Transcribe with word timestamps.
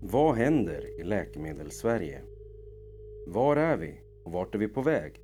Vad 0.00 0.34
händer 0.34 1.00
i 1.00 1.04
Läkemedelssverige? 1.04 2.22
Var 3.26 3.56
är 3.56 3.76
vi 3.76 4.00
och 4.24 4.32
vart 4.32 4.54
är 4.54 4.58
vi 4.58 4.68
på 4.68 4.82
väg? 4.82 5.20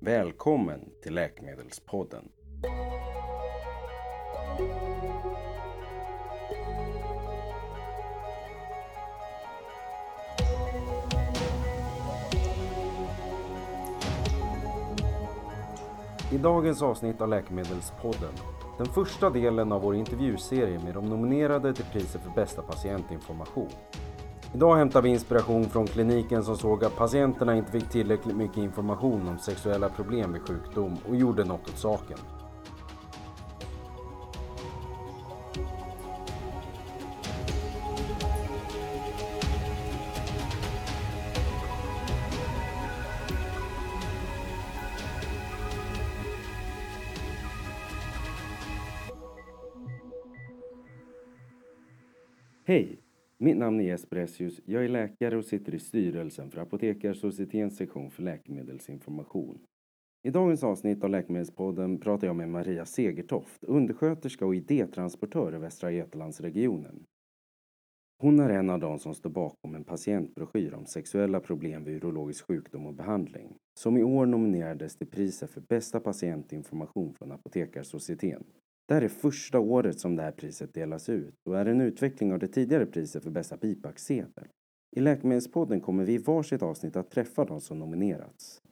Välkommen 0.00 0.90
till 1.02 1.14
Läkemedelspodden. 1.14 2.32
I 16.38 16.40
dagens 16.40 16.82
avsnitt 16.82 17.20
av 17.20 17.28
Läkemedelspodden, 17.28 18.32
den 18.76 18.86
första 18.86 19.30
delen 19.30 19.72
av 19.72 19.82
vår 19.82 19.94
intervjuserie 19.94 20.78
med 20.78 20.94
de 20.94 21.04
nominerade 21.04 21.74
till 21.74 21.84
priset 21.84 22.22
för 22.22 22.30
bästa 22.30 22.62
patientinformation. 22.62 23.68
Idag 24.54 24.76
hämtar 24.76 25.02
vi 25.02 25.08
inspiration 25.08 25.64
från 25.64 25.86
kliniken 25.86 26.44
som 26.44 26.56
såg 26.56 26.84
att 26.84 26.96
patienterna 26.96 27.56
inte 27.56 27.72
fick 27.72 27.88
tillräckligt 27.88 28.36
mycket 28.36 28.56
information 28.56 29.28
om 29.28 29.38
sexuella 29.38 29.88
problem 29.88 30.32
vid 30.32 30.42
sjukdom 30.42 30.96
och 31.08 31.16
gjorde 31.16 31.44
något 31.44 31.68
åt 31.68 31.78
saken. 31.78 32.18
Mitt 53.40 53.56
namn 53.56 53.80
är 53.80 53.84
Jesper 53.84 54.16
Essius. 54.16 54.60
Jag 54.64 54.84
är 54.84 54.88
läkare 54.88 55.36
och 55.36 55.44
sitter 55.44 55.74
i 55.74 55.78
styrelsen 55.78 56.50
för 56.50 56.60
Apotekarsocietetens 56.60 57.76
sektion 57.76 58.10
för 58.10 58.22
läkemedelsinformation. 58.22 59.58
I 60.22 60.30
dagens 60.30 60.64
avsnitt 60.64 61.04
av 61.04 61.10
Läkemedelspodden 61.10 62.00
pratar 62.00 62.26
jag 62.26 62.36
med 62.36 62.48
Maria 62.48 62.84
Segertoft, 62.84 63.64
undersköterska 63.64 64.46
och 64.46 64.54
idétransportör 64.54 65.54
i 65.54 65.58
Västra 65.58 65.90
Götalandsregionen. 65.90 67.04
Hon 68.22 68.40
är 68.40 68.50
en 68.50 68.70
av 68.70 68.80
de 68.80 68.98
som 68.98 69.14
står 69.14 69.30
bakom 69.30 69.74
en 69.74 69.84
patientbroschyr 69.84 70.74
om 70.74 70.86
sexuella 70.86 71.40
problem 71.40 71.84
vid 71.84 71.96
urologisk 71.96 72.46
sjukdom 72.46 72.86
och 72.86 72.94
behandling, 72.94 73.54
som 73.78 73.96
i 73.96 74.02
år 74.02 74.26
nominerades 74.26 74.96
till 74.96 75.06
priset 75.06 75.50
för 75.50 75.60
bästa 75.68 76.00
patientinformation 76.00 77.14
från 77.14 77.32
Apotekarsocieteten. 77.32 78.44
Det 78.88 78.94
här 78.94 79.02
är 79.02 79.08
första 79.08 79.60
året 79.60 80.00
som 80.00 80.16
det 80.16 80.22
här 80.22 80.32
priset 80.32 80.74
delas 80.74 81.08
ut 81.08 81.34
och 81.48 81.58
är 81.58 81.66
en 81.66 81.80
utveckling 81.80 82.32
av 82.32 82.38
det 82.38 82.48
tidigare 82.48 82.86
priset 82.86 83.22
för 83.22 83.30
bästa 83.30 83.56
bipacksedel. 83.56 84.48
I 84.96 85.00
Läkemedelspodden 85.00 85.80
kommer 85.80 86.04
vi 86.04 86.14
i 86.14 86.18
varsitt 86.18 86.62
avsnitt 86.62 86.96
att 86.96 87.10
träffa 87.10 87.44
de 87.44 87.60
som 87.60 87.78
nominerats. 87.78 88.62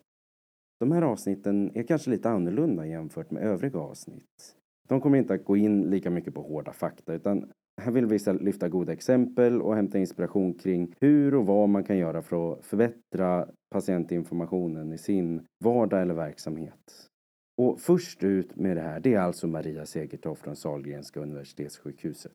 De 0.80 0.92
här 0.92 1.02
avsnitten 1.02 1.70
är 1.74 1.82
kanske 1.82 2.10
lite 2.10 2.30
annorlunda 2.30 2.86
jämfört 2.86 3.30
med 3.30 3.42
övriga 3.42 3.78
avsnitt. 3.78 4.56
De 4.88 5.00
kommer 5.00 5.18
inte 5.18 5.34
att 5.34 5.44
gå 5.44 5.56
in 5.56 5.82
lika 5.82 6.10
mycket 6.10 6.34
på 6.34 6.42
hårda 6.42 6.72
fakta 6.72 7.14
utan 7.14 7.50
här 7.80 7.92
vill 7.92 8.06
vi 8.06 8.18
lyfta 8.40 8.68
goda 8.68 8.92
exempel 8.92 9.62
och 9.62 9.76
hämta 9.76 9.98
inspiration 9.98 10.54
kring 10.54 10.94
hur 11.00 11.34
och 11.34 11.46
vad 11.46 11.68
man 11.68 11.84
kan 11.84 11.98
göra 11.98 12.22
för 12.22 12.52
att 12.52 12.64
förbättra 12.64 13.48
patientinformationen 13.70 14.92
i 14.92 14.98
sin 14.98 15.46
vardag 15.64 16.02
eller 16.02 16.14
verksamhet. 16.14 17.10
Och 17.58 17.80
först 17.80 18.24
ut 18.24 18.56
med 18.56 18.76
det 18.76 18.80
här, 18.80 19.00
det 19.00 19.14
är 19.14 19.20
alltså 19.20 19.46
Maria 19.46 19.86
Segertoft 19.86 20.42
från 20.42 20.56
Sahlgrenska 20.56 21.20
universitetssjukhuset. 21.20 22.32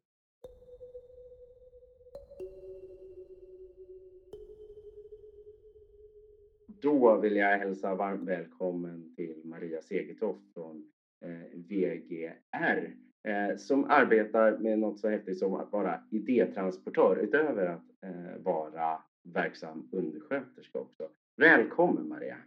Då 6.81 7.17
vill 7.17 7.35
jag 7.35 7.57
hälsa 7.57 7.95
varmt 7.95 8.29
välkommen 8.29 9.15
till 9.15 9.41
Maria 9.43 9.81
Segertoft 9.81 10.53
från 10.53 10.91
eh, 11.25 11.59
VGR 11.59 12.95
eh, 13.27 13.57
som 13.57 13.85
arbetar 13.85 14.57
med 14.57 14.79
något 14.79 14.99
så 14.99 15.09
häftigt 15.09 15.39
som 15.39 15.53
att 15.53 15.71
vara 15.71 16.03
idétransportör 16.11 17.15
utöver 17.15 17.65
att 17.65 18.03
eh, 18.03 18.43
vara 18.43 19.01
verksam 19.23 19.89
undersköterska 19.91 20.79
också. 20.79 21.09
Välkommen 21.37 22.09
Maria! 22.09 22.37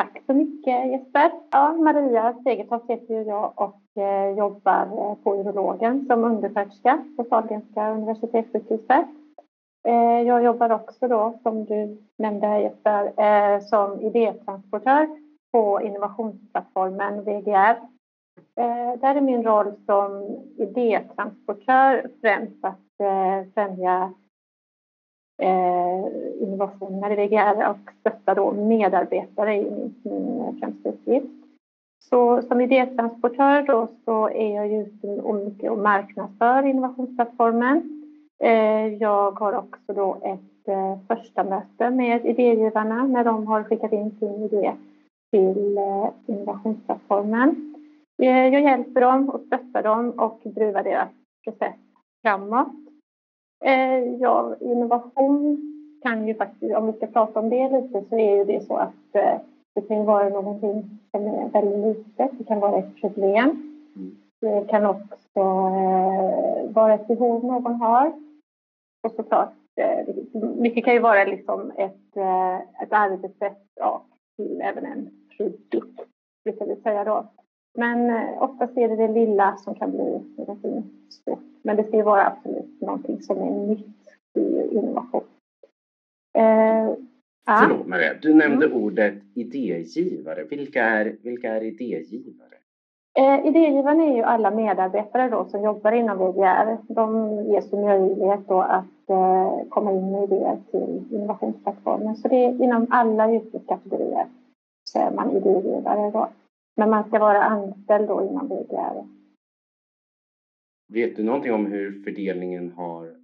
Tack 0.00 0.22
så 0.26 0.34
mycket 0.34 0.90
Jesper. 0.90 1.30
Ja, 1.50 1.72
Maria 1.72 2.34
Segertoft 2.44 2.90
heter 2.90 3.24
jag 3.24 3.52
och 3.56 4.02
eh, 4.02 4.38
jobbar 4.38 4.82
eh, 4.82 5.14
på 5.14 5.36
urologen 5.36 6.06
som 6.06 6.24
undersköterska 6.24 7.04
på 7.16 7.24
Sahlgrenska 7.24 7.90
universitetssjukhuset. 7.90 9.06
Eh, 9.88 10.22
jag 10.22 10.42
jobbar 10.44 10.70
också 10.70 11.08
då, 11.08 11.38
som 11.42 11.64
du 11.64 11.98
nämnde 12.18 12.60
Jesper, 12.60 13.12
eh, 13.16 13.60
som 13.60 14.00
idétransportör 14.00 15.08
på 15.52 15.82
innovationsplattformen 15.82 17.24
VGR. 17.24 17.76
Eh, 18.56 19.00
där 19.00 19.14
är 19.14 19.20
min 19.20 19.42
roll 19.42 19.72
som 19.86 20.36
idétransportör 20.56 22.10
främst 22.20 22.64
att 22.64 22.76
främja 23.54 24.14
Eh, 25.42 26.42
innovationer 26.42 27.10
i 27.10 27.16
VGR 27.16 27.70
och 27.70 27.92
stötta 28.00 28.34
då 28.34 28.52
medarbetare 28.52 29.56
i 29.56 29.70
min, 29.70 29.94
min 30.02 30.56
främsta 30.60 30.88
uppgift. 30.88 31.26
Så 31.98 32.42
som 32.42 32.60
idétransportör 32.60 33.62
då 33.62 33.88
så 34.04 34.28
är 34.28 34.54
jag 34.54 34.68
ju 34.68 34.80
ute 34.80 35.70
och 35.70 35.78
marknadsför 35.78 36.66
innovationsplattformen. 36.66 38.04
Eh, 38.42 38.86
jag 38.86 39.38
har 39.38 39.52
också 39.52 39.92
då 39.94 40.16
ett 40.22 40.68
eh, 40.68 40.98
första 41.08 41.44
möte 41.44 41.90
med 41.90 42.26
idégivarna 42.26 43.06
när 43.06 43.24
de 43.24 43.46
har 43.46 43.64
skickat 43.64 43.92
in 43.92 44.10
sin 44.18 44.42
idé 44.42 44.72
till 45.30 45.78
eh, 45.78 46.08
innovationsplattformen. 46.26 47.74
Eh, 48.22 48.46
jag 48.48 48.62
hjälper 48.62 49.00
dem 49.00 49.30
och 49.30 49.40
stöttar 49.40 49.82
dem 49.82 50.10
och 50.10 50.40
driver 50.44 50.84
deras 50.84 51.08
process 51.44 51.76
framåt. 52.22 52.89
Eh, 53.64 54.14
ja, 54.20 54.56
innovation 54.60 55.60
kan 56.02 56.28
ju 56.28 56.34
faktiskt, 56.34 56.76
om 56.76 56.86
vi 56.86 56.92
ska 56.92 57.06
prata 57.06 57.40
om 57.40 57.50
det 57.50 57.68
lite, 57.68 58.04
så 58.08 58.18
är 58.18 58.36
ju 58.36 58.44
det 58.44 58.60
så 58.60 58.76
att 58.76 59.14
eh, 59.14 59.40
det 59.74 59.80
kan 59.80 60.04
vara 60.04 60.28
någonting 60.28 60.98
som 61.10 61.26
är 61.26 61.48
väldigt 61.48 61.96
litet. 61.96 62.30
Det 62.38 62.44
kan 62.44 62.60
vara 62.60 62.78
ett 62.78 63.00
problem. 63.00 63.50
Mm. 63.96 64.16
Det 64.40 64.68
kan 64.68 64.86
också 64.86 65.40
eh, 65.40 66.72
vara 66.72 66.94
ett 66.94 67.06
behov 67.06 67.44
någon 67.44 67.74
har. 67.74 68.12
Och 69.02 69.12
såklart, 69.12 69.52
mycket 70.56 70.84
kan 70.84 70.94
ju 70.94 71.00
vara 71.00 71.24
liksom 71.24 71.70
ett, 71.70 72.16
ett 72.82 72.92
arbetssätt 72.92 73.62
ja, 73.74 74.02
till 74.36 74.60
även 74.60 74.86
en 74.86 75.10
produkt, 75.36 76.00
brukar 76.44 76.66
vi 76.66 76.76
säga 76.76 77.04
då. 77.04 77.26
Men 77.74 78.28
oftast 78.38 78.76
är 78.76 78.88
det 78.88 78.96
det 78.96 79.08
lilla 79.08 79.56
som 79.56 79.74
kan 79.74 79.90
bli 79.90 80.20
någonting 80.36 80.84
stort. 81.08 81.42
Men 81.62 81.76
det 81.76 81.84
ska 81.84 81.96
ju 81.96 82.02
vara 82.02 82.26
absolut 82.26 82.80
någonting 82.80 83.22
som 83.22 83.38
är 83.38 83.50
nytt 83.50 83.86
i 84.34 84.76
innovation. 84.76 85.24
Eh, 86.34 86.94
Förlåt 87.46 87.86
Maria, 87.86 88.14
du 88.22 88.34
nämnde 88.34 88.66
mm. 88.66 88.82
ordet 88.82 89.14
idégivare. 89.34 90.44
Vilka 90.44 90.84
är, 90.84 91.16
vilka 91.22 91.54
är 91.54 91.62
idégivare? 91.62 92.54
Eh, 93.18 93.46
idégivarna 93.46 94.04
är 94.04 94.16
ju 94.16 94.22
alla 94.22 94.50
medarbetare 94.50 95.28
då 95.28 95.44
som 95.44 95.62
jobbar 95.62 95.92
inom 95.92 96.18
VGR. 96.18 96.76
De 96.88 97.28
ges 97.44 97.72
ju 97.72 97.76
möjlighet 97.76 98.40
då 98.48 98.60
att 98.60 99.10
eh, 99.10 99.68
komma 99.68 99.92
in 99.92 100.12
med 100.12 100.24
idéer 100.24 100.58
till 100.70 101.04
innovationsplattformen. 101.10 102.16
Så 102.16 102.28
det 102.28 102.44
är 102.44 102.62
inom 102.62 102.86
alla 102.90 103.32
yrkeskategorier 103.32 104.26
så 104.84 104.98
är 104.98 105.10
man 105.10 105.30
idégivare 105.30 106.10
då. 106.10 106.28
Men 106.76 106.90
man 106.90 107.08
ska 107.08 107.18
vara 107.18 107.42
anställd 107.42 108.08
då 108.08 108.22
inom 108.22 108.48
VGR. 108.48 109.04
Vet 110.92 111.16
du 111.16 111.22
någonting 111.22 111.52
om 111.52 111.66
hur 111.66 112.02
fördelningen 112.02 112.70
har 112.70 113.16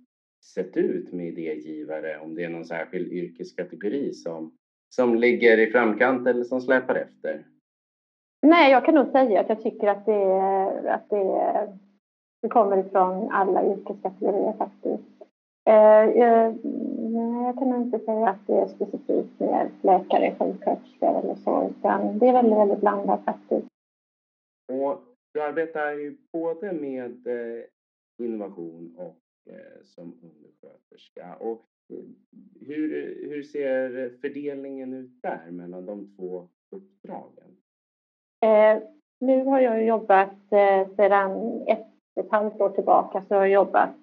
sett 0.55 0.77
ut 0.77 1.13
med 1.13 1.27
idégivare? 1.27 2.19
Om 2.19 2.35
det 2.35 2.45
är 2.45 2.49
någon 2.49 2.65
särskild 2.65 3.13
yrkeskategori 3.13 4.13
som, 4.13 4.53
som 4.89 5.15
ligger 5.15 5.59
i 5.59 5.71
framkant 5.71 6.27
eller 6.27 6.45
som 6.45 6.61
släpar 6.61 6.95
efter? 6.95 7.47
Nej, 8.43 8.73
jag 8.73 8.85
kan 8.85 8.95
nog 8.95 9.07
säga 9.07 9.41
att 9.41 9.49
jag 9.49 9.63
tycker 9.63 9.89
att 9.89 10.07
det, 10.07 10.93
att 10.93 11.11
det, 11.11 11.69
det 12.43 12.49
kommer 12.49 12.77
ifrån 12.77 13.31
alla 13.31 13.67
yrkeskategorier 13.67 14.53
faktiskt. 14.59 15.23
Eh, 15.69 16.55
jag, 17.47 17.59
kan 17.59 17.83
inte 17.83 17.99
säga 17.99 18.29
att 18.29 18.47
det 18.47 18.53
är 18.53 18.67
specifikt 18.67 19.41
med 19.41 19.71
läkare, 19.83 20.37
sjuksköterskor 20.39 21.19
eller 21.19 21.35
så, 21.35 21.69
utan 21.71 22.19
det 22.19 22.29
är 22.29 22.33
väldigt, 22.33 22.59
väldigt 22.59 22.81
blandat 22.81 23.25
faktiskt. 23.25 23.67
Och 24.73 25.01
du 25.35 25.43
arbetar 25.43 25.93
ju 25.93 26.17
både 26.33 26.73
med 26.73 27.27
eh, 27.27 27.65
innovation 28.23 28.95
och 28.97 29.53
eh, 29.53 29.83
som 29.85 30.15
undersköterska. 30.23 31.37
Och 31.41 31.65
eh, 31.93 32.05
hur, 32.67 32.89
hur 33.29 33.43
ser 33.43 34.11
fördelningen 34.21 34.95
ut 34.95 35.23
där 35.23 35.51
mellan 35.51 35.87
de 35.87 36.17
två 36.17 36.49
uppdragen? 36.71 37.57
Eh, 38.45 38.83
nu 39.21 39.45
har 39.45 39.61
jag 39.61 39.85
jobbat 39.85 40.53
eh, 40.53 40.89
sedan 40.97 41.63
ett 41.67 41.87
ett 42.21 42.31
halvt 42.31 42.61
år 42.61 42.71
tillbaka 42.71 43.25
så 43.29 43.35
har 43.35 43.41
jag 43.41 43.51
jobbat 43.51 43.95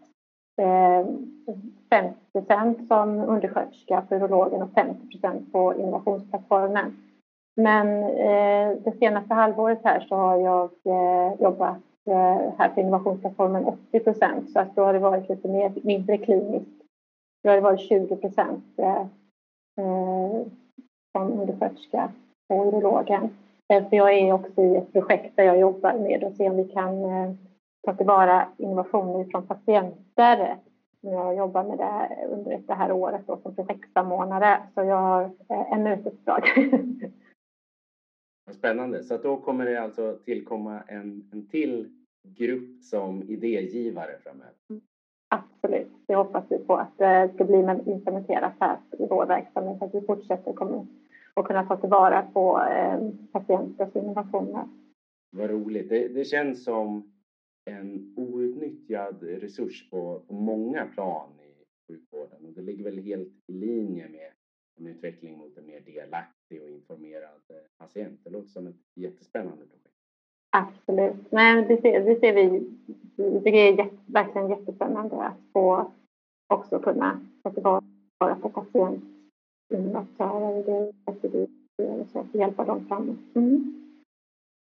50 1.90 2.88
som 2.88 3.22
undersköterska 3.22 4.04
för 4.10 4.16
urologen 4.16 4.62
och 4.62 4.72
50 4.76 5.20
på 5.52 5.74
innovationsplattformen. 5.80 6.98
Men 7.56 8.04
eh, 8.04 8.78
det 8.84 8.98
senaste 9.00 9.34
halvåret 9.34 9.80
här 9.84 10.00
så 10.00 10.16
har 10.16 10.38
jag 10.38 10.70
eh, 10.86 11.42
jobbat 11.42 11.78
eh, 12.06 12.54
här 12.58 12.70
på 12.70 12.80
innovationsplattformen 12.80 13.66
80 13.66 14.14
så 14.54 14.60
att 14.60 14.76
då 14.76 14.84
har 14.84 14.94
det 14.94 15.00
varit 15.00 15.30
lite 15.30 15.48
mer, 15.48 15.72
mindre 15.84 16.18
kliniskt. 16.18 16.84
Då 17.44 17.50
har 17.50 17.56
det 17.56 17.62
varit 17.62 17.80
20 17.80 18.18
eh, 18.78 19.06
eh, 19.78 20.42
som 21.12 21.32
undersköterska 21.32 22.10
på 22.48 22.66
urologen. 22.66 23.30
För 23.68 23.96
jag 23.96 24.14
är 24.14 24.34
också 24.34 24.62
i 24.62 24.76
ett 24.76 24.94
projekt 24.94 25.36
där 25.36 25.44
jag 25.44 25.60
jobbar 25.60 25.94
med 25.94 26.24
att 26.24 26.36
se 26.36 26.50
om 26.50 26.58
vi 26.58 26.68
kan 26.68 27.06
eh, 27.06 27.32
ta 27.84 27.94
tillvara 27.94 28.48
innovationer 28.58 29.26
från 29.32 29.48
patienter. 29.48 30.58
Jag 31.02 31.36
jobbar 31.36 31.64
med 31.64 31.78
det 31.78 32.26
under 32.30 32.62
det 32.68 32.74
här 32.74 32.92
året 32.92 33.22
då, 33.28 33.38
som 33.38 33.56
projektsamordnare 33.56 34.62
så 34.74 34.84
jag 34.84 35.02
har 35.02 35.32
ännu 35.72 35.94
ett 35.94 36.08
uppdrag. 36.08 36.44
Spännande. 38.52 39.04
Så 39.04 39.18
då 39.18 39.38
kommer 39.38 39.66
det 39.66 39.82
alltså 39.82 40.18
tillkomma 40.26 40.82
en, 40.88 41.30
en 41.32 41.48
till 41.48 41.90
grupp 42.24 42.84
som 42.84 43.24
idégivare 43.24 44.18
framöver? 44.24 44.54
Absolut. 45.28 45.92
Det 46.08 46.16
hoppas 46.16 46.44
vi 46.50 46.58
på 46.58 46.76
att 46.76 46.98
det 46.98 47.32
ska 47.34 47.44
bli 47.44 47.58
implementerat 47.86 48.54
här 48.60 48.78
i 49.00 49.08
vår 49.10 49.26
verksamhet. 49.26 49.82
Att 49.82 49.96
vi 49.96 50.02
fortsätter 50.02 50.52
att 51.36 51.46
kunna 51.46 51.66
ta 51.66 51.78
tillvara 51.78 52.22
på 52.34 52.62
eh, 52.62 53.10
patienters 53.32 53.96
innovationer. 53.96 54.64
Vad 55.32 55.50
roligt. 55.50 55.90
Det, 55.90 56.08
det, 56.08 56.26
känns 56.26 56.64
som 56.64 57.13
en 57.66 58.14
outnyttjad 58.18 59.24
resurs 59.24 59.90
på, 59.90 60.22
på 60.28 60.34
många 60.34 60.86
plan 60.86 61.30
i 61.40 61.54
sjukvården 61.88 62.46
och 62.46 62.54
det 62.54 62.62
ligger 62.62 62.84
väl 62.84 62.98
helt 62.98 63.34
i 63.48 63.54
linje 63.54 64.10
med 64.10 64.32
en 64.80 64.88
utveckling 64.88 65.38
mot 65.38 65.58
en 65.58 65.66
mer 65.66 65.80
delaktig 65.80 66.62
och 66.62 66.70
informerad 66.70 67.42
eh, 67.50 67.56
patient. 67.78 68.20
Det 68.24 68.30
låter 68.30 68.50
som 68.50 68.68
ett 68.68 68.76
jättespännande 68.96 69.66
projekt. 69.66 69.90
Absolut. 70.50 71.32
Men 71.32 71.68
det 71.68 71.82
ser, 71.82 72.06
det 72.06 72.20
ser 72.20 72.34
vi. 72.34 72.72
Det 73.16 73.50
är 73.50 73.78
jätt, 73.78 73.94
verkligen 74.06 74.50
jättespännande 74.50 75.16
att 75.16 75.40
få 75.54 75.92
också 76.48 76.80
kunna 76.80 77.20
ta 77.44 77.52
tillvara 77.52 77.84
på 78.42 78.50
patientinnovatörer 78.50 80.94
och 81.06 81.16
hjälpa 82.34 82.66
dem 82.66 82.86
framåt. 82.88 83.36
Mm. 83.36 83.83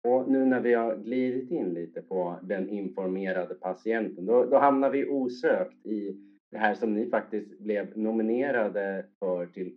Och 0.04 0.31
nu 0.31 0.46
när 0.46 0.60
vi 0.60 0.74
har 0.74 0.96
glidit 0.96 1.51
in 1.51 1.74
lite 1.74 2.01
på 2.01 2.40
den 2.42 2.69
informerade 2.69 3.56
patienten, 3.56 4.25
då, 4.25 4.46
då 4.46 4.57
hamnar 4.57 4.90
vi 4.90 5.10
osökt 5.10 5.86
i 5.86 6.18
det 6.51 6.57
här 6.57 6.74
som 6.74 6.94
ni 6.94 7.10
faktiskt 7.10 7.60
blev 7.60 7.98
nominerade 7.98 9.06
för 9.19 9.46
till 9.46 9.75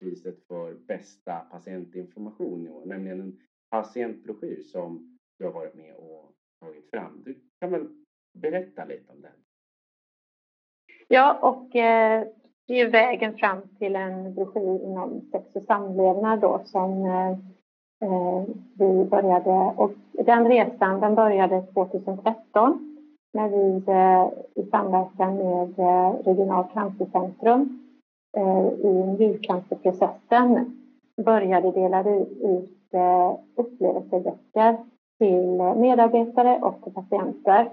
priset 0.00 0.46
för 0.46 0.74
bästa 0.74 1.34
patientinformation 1.34 2.66
i 2.66 2.70
år, 2.70 2.86
nämligen 2.86 3.20
en 3.20 3.38
patientbroschyr 3.70 4.62
som 4.62 5.18
du 5.38 5.44
har 5.44 5.52
varit 5.52 5.74
med 5.74 5.94
och 5.94 6.32
tagit 6.60 6.90
fram. 6.90 7.22
Du 7.24 7.40
kan 7.60 7.70
väl 7.70 7.88
berätta 8.32 8.84
lite 8.84 9.12
om 9.12 9.20
den? 9.20 9.32
Ja, 11.08 11.38
och 11.42 11.76
eh, 11.76 12.26
det 12.66 12.80
är 12.80 12.90
vägen 12.90 13.36
fram 13.36 13.60
till 13.78 13.96
en 13.96 14.34
broschyr 14.34 14.84
inom 14.84 15.20
sex 15.32 15.56
och 15.56 15.62
samlevnad 15.62 16.40
då 16.40 16.62
som 16.64 17.04
eh, 17.04 17.38
Eh, 18.04 18.42
vi 18.78 19.04
började 19.04 19.72
och 19.76 19.92
den 20.12 20.48
resan 20.48 21.00
den 21.00 21.14
började 21.14 21.62
2013 21.62 22.96
när 23.32 23.48
vi 23.48 23.82
eh, 23.86 24.62
i 24.64 24.68
samverkan 24.70 25.36
med 25.36 25.78
eh, 25.78 26.12
Regionalt 26.24 26.72
cancercentrum 26.72 27.78
eh, 28.36 28.68
i 28.68 29.16
njurcancerprocessen 29.18 30.76
började 31.24 31.70
dela 31.70 32.00
ut 32.10 32.94
eh, 32.94 33.34
upplevelseböcker 33.56 34.76
till 35.18 35.62
medarbetare 35.76 36.58
och 36.62 36.82
till 36.82 36.92
patienter 36.92 37.70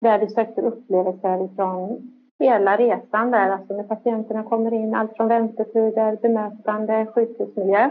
där 0.00 0.18
vi 0.18 0.28
sökte 0.28 0.62
upplevelser 0.62 1.48
från 1.56 2.10
hela 2.38 2.76
resan 2.76 3.30
där, 3.30 3.50
alltså 3.50 3.76
när 3.76 3.84
patienterna 3.84 4.42
kommer 4.42 4.74
in, 4.74 4.94
allt 4.94 5.16
från 5.16 5.28
väntetider, 5.28 6.16
bemötande, 6.22 7.06
sjukhusmiljö. 7.14 7.90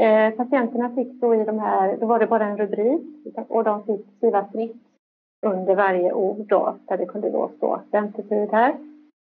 Eh, 0.00 0.34
patienterna 0.34 0.90
fick 0.94 1.20
då 1.20 1.34
i 1.34 1.44
de 1.44 1.58
här, 1.58 1.96
då 1.96 2.06
var 2.06 2.18
det 2.18 2.26
bara 2.26 2.46
en 2.46 2.56
rubrik 2.56 3.02
och 3.48 3.64
de 3.64 3.84
fick 3.84 4.16
skriva 4.16 4.44
fritt 4.52 4.76
under 5.46 5.74
varje 5.74 6.12
ord 6.12 6.46
då, 6.48 6.76
där 6.88 6.98
det 6.98 7.06
kunde 7.06 7.30
då 7.30 7.50
stå 7.56 7.80
väntetider. 7.90 8.74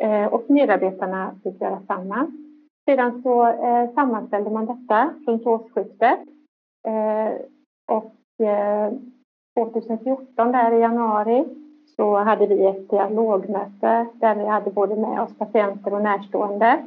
Eh, 0.02 0.26
och 0.26 0.50
medarbetarna 0.50 1.34
fick 1.43 1.61
göra 1.61 1.81
samma. 1.87 2.26
Sedan 2.84 3.22
så 3.22 3.46
eh, 3.46 3.94
sammanställde 3.94 4.50
man 4.50 4.66
detta 4.66 5.14
från 5.25 5.46
årsskiftet. 5.46 6.19
Eh, 6.87 7.32
och 7.88 8.46
eh, 8.46 8.93
2014 9.58 10.52
där 10.52 10.72
i 10.72 10.81
januari 10.81 11.44
så 11.96 12.16
hade 12.16 12.46
vi 12.46 12.66
ett 12.66 12.90
dialogmöte 12.90 14.06
där 14.14 14.34
vi 14.34 14.46
hade 14.46 14.70
både 14.70 14.96
med 14.96 15.20
oss 15.20 15.38
patienter 15.38 15.94
och 15.94 16.02
närstående 16.02 16.84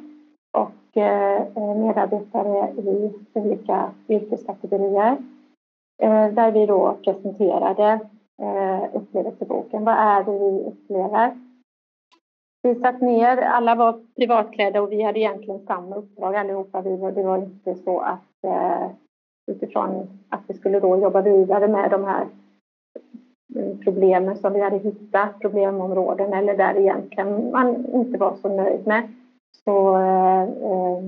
och 0.58 0.98
eh, 0.98 1.42
eh, 1.56 1.76
medarbetare 1.76 2.72
i 2.78 3.12
olika 3.34 3.92
yrkeskategorier. 4.10 5.18
Eh, 6.02 6.28
där 6.28 6.52
vi 6.52 6.66
då 6.66 6.98
presenterade 7.04 8.00
upplevelseboken. 8.94 9.84
Vad 9.84 9.96
är 9.96 10.24
det 10.24 10.32
vi 10.32 10.64
upplever? 10.66 11.32
Vi 12.64 12.76
satt 12.76 13.02
ner, 13.02 13.38
alla 13.38 13.76
var 13.76 14.00
privatklädda 14.16 14.82
och 14.82 14.92
vi 14.92 15.04
hade 15.04 15.20
egentligen 15.20 15.60
samma 15.60 15.96
uppdrag 15.96 16.36
allihopa. 16.36 16.82
Vi 16.82 16.98
var, 16.98 17.12
det 17.12 17.24
var 17.24 17.38
inte 17.38 17.76
så 17.76 18.00
att 18.00 18.46
utifrån 19.52 20.08
att 20.30 20.42
vi 20.48 20.54
skulle 20.54 20.80
då 20.80 20.98
jobba 20.98 21.22
vidare 21.22 21.68
med 21.68 21.92
de 21.92 22.04
här 22.04 22.28
mm, 23.56 23.78
problemen 23.84 24.38
som 24.38 24.54
vi 24.54 24.62
hade 24.62 24.78
hittat, 24.78 25.40
problemområden 25.42 26.34
eller 26.34 26.58
där 26.58 26.78
egentligen 26.78 27.52
man 27.52 27.86
inte 27.94 28.18
var 28.18 28.34
så 28.34 28.50
nöjd 28.50 28.88
med. 28.88 29.04
Så, 29.64 29.98
eh, 29.98 30.44
eh, 30.44 31.04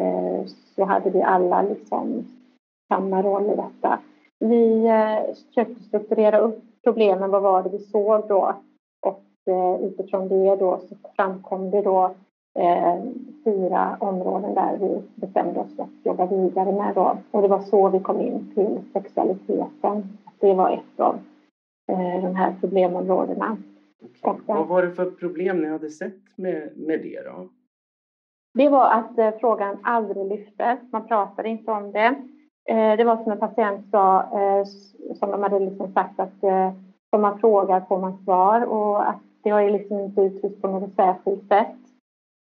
eh, 0.00 0.46
så 0.74 0.84
hade 0.84 1.10
vi 1.10 1.22
alla 1.22 1.62
liksom 1.62 2.24
samma 2.88 3.22
roll 3.22 3.50
i 3.50 3.56
detta. 3.56 3.98
Vi 4.38 4.86
eh, 4.86 5.34
försökte 5.34 5.82
strukturera 5.84 6.38
upp 6.38 6.62
problemen. 6.84 7.30
Vad 7.30 7.42
var 7.42 7.62
det 7.62 7.68
vi 7.68 7.78
såg 7.78 8.28
då? 8.28 8.54
Eh, 9.50 9.84
utifrån 9.84 10.28
det 10.28 10.56
då 10.56 10.78
så 10.88 10.94
framkom 11.16 11.70
det 11.70 11.82
då 11.82 12.10
eh, 12.58 12.98
fyra 13.44 13.96
områden 14.00 14.54
där 14.54 14.76
vi 14.80 15.02
bestämde 15.14 15.60
oss 15.60 15.76
för 15.76 15.82
att 15.82 16.04
jobba 16.04 16.26
vidare 16.26 16.72
med 16.72 16.94
då. 16.94 17.16
Och 17.30 17.42
det 17.42 17.48
var 17.48 17.60
så 17.60 17.88
vi 17.88 18.00
kom 18.00 18.20
in 18.20 18.52
till 18.54 18.78
sexualiteten. 18.92 20.18
Det 20.38 20.54
var 20.54 20.70
ett 20.70 21.00
av 21.00 21.18
eh, 21.92 22.22
de 22.22 22.34
här 22.34 22.54
problemområdena. 22.60 23.56
Okay. 24.02 24.40
Vad 24.46 24.68
var 24.68 24.82
det 24.82 24.90
för 24.90 25.10
problem 25.10 25.60
ni 25.60 25.68
hade 25.68 25.90
sett 25.90 26.36
med, 26.36 26.72
med 26.76 27.00
det 27.02 27.22
då? 27.24 27.48
Det 28.54 28.68
var 28.68 28.90
att 28.90 29.18
eh, 29.18 29.30
frågan 29.40 29.78
aldrig 29.82 30.26
lyftes. 30.26 30.78
Man 30.92 31.06
pratade 31.08 31.48
inte 31.48 31.70
om 31.70 31.92
det. 31.92 32.14
Eh, 32.68 32.96
det 32.96 33.04
var 33.04 33.16
som 33.16 33.32
en 33.32 33.38
patient 33.38 33.90
sa, 33.90 34.20
eh, 34.20 34.64
som 35.14 35.30
de 35.30 35.42
hade 35.42 35.58
liksom 35.58 35.92
sagt 35.92 36.20
att 36.20 36.44
om 37.10 37.22
man 37.22 37.38
frågar 37.38 37.80
får 37.80 37.98
man 37.98 38.24
svar 38.24 38.64
och 38.64 39.08
att 39.08 39.20
det 39.42 39.50
har 39.50 39.60
ju 39.60 39.70
liksom 39.70 40.00
inte 40.00 40.20
uttryckts 40.20 40.60
på 40.60 40.68
något 40.68 40.94
särskilt 40.94 41.48
sätt. 41.48 41.76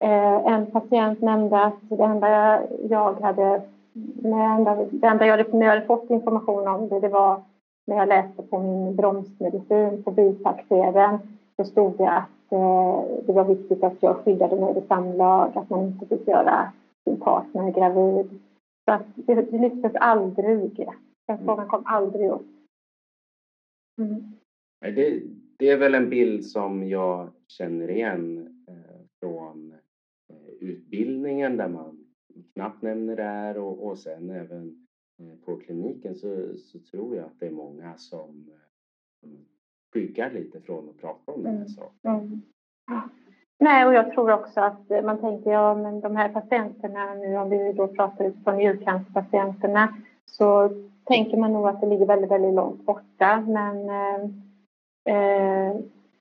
Eh, 0.04 0.52
en 0.52 0.70
patient 0.70 1.20
nämnde 1.20 1.64
att 1.64 1.80
det 1.80 2.04
enda 2.04 2.60
jag 2.90 3.20
hade, 3.20 3.62
det 3.92 4.28
enda, 4.28 4.74
det 4.90 5.06
enda 5.06 5.26
jag, 5.26 5.54
när 5.54 5.66
jag 5.66 5.74
hade 5.74 5.86
fått 5.86 6.10
information 6.10 6.68
om 6.68 6.88
det, 6.88 7.00
det 7.00 7.08
var 7.08 7.42
när 7.86 7.96
jag 7.96 8.08
läste 8.08 8.42
på 8.42 8.58
min 8.58 8.96
bromsmedicin 8.96 10.02
på 10.04 10.10
bipacksedeln. 10.10 11.18
Då 11.58 11.64
stod 11.64 11.96
det 11.96 12.10
att 12.10 12.52
eh, 12.52 13.24
det 13.26 13.32
var 13.32 13.44
viktigt 13.44 13.84
att 13.84 14.02
jag 14.02 14.16
skyddade 14.16 14.60
mig 14.60 14.74
vid 14.74 14.86
samlag, 14.86 15.58
att 15.58 15.70
man 15.70 15.86
inte 15.86 16.06
fick 16.06 16.28
göra 16.28 16.72
sin 17.04 17.20
partner 17.20 17.70
gravid. 17.72 18.40
Så 18.84 18.92
att 18.92 19.06
det, 19.14 19.34
det 19.34 19.58
lyftes 19.58 19.92
aldrig. 19.94 20.88
Den 21.26 21.38
frågan 21.38 21.68
kom 21.68 21.82
aldrig 21.86 22.30
upp. 22.30 22.46
Mm. 24.00 24.32
Det, 24.80 25.22
det 25.58 25.70
är 25.70 25.76
väl 25.76 25.94
en 25.94 26.10
bild 26.10 26.44
som 26.44 26.88
jag 26.88 27.28
känner 27.48 27.90
igen 27.90 28.38
eh, 28.68 29.00
från 29.20 29.72
eh, 30.28 30.52
utbildningen 30.60 31.56
där 31.56 31.68
man 31.68 32.04
knappt 32.54 32.82
nämner 32.82 33.16
det 33.16 33.22
här 33.22 33.58
och, 33.58 33.86
och 33.86 33.98
sen 33.98 34.30
även 34.30 34.86
eh, 35.18 35.44
på 35.44 35.56
kliniken 35.56 36.14
så, 36.14 36.56
så 36.56 36.78
tror 36.78 37.16
jag 37.16 37.24
att 37.24 37.40
det 37.40 37.46
är 37.46 37.50
många 37.50 37.96
som 37.96 38.50
skyggar 39.92 40.30
lite 40.30 40.60
från 40.60 40.88
att 40.88 41.00
prata 41.00 41.32
om 41.32 41.42
den 41.42 41.52
här 41.52 41.56
mm, 41.56 41.68
saken. 41.68 41.92
Mm. 42.04 42.42
Nej, 43.60 43.86
och 43.86 43.94
jag 43.94 44.12
tror 44.12 44.32
också 44.32 44.60
att 44.60 45.04
man 45.04 45.18
tänker, 45.18 45.50
ja 45.50 45.74
men 45.74 46.00
de 46.00 46.16
här 46.16 46.28
patienterna 46.28 47.14
nu 47.14 47.36
om 47.36 47.50
vi 47.50 47.72
då 47.72 47.88
pratar 47.88 48.24
utifrån 48.24 48.56
njurcancerpatienterna 48.56 49.94
så 50.24 50.70
tänker 51.04 51.36
man 51.36 51.52
nog 51.52 51.68
att 51.68 51.80
det 51.80 51.86
ligger 51.86 52.06
väldigt, 52.06 52.30
väldigt 52.30 52.54
långt 52.54 52.86
borta. 52.86 53.44
Men 53.46 53.88
eh, 53.88 54.22
eh, 55.14 55.76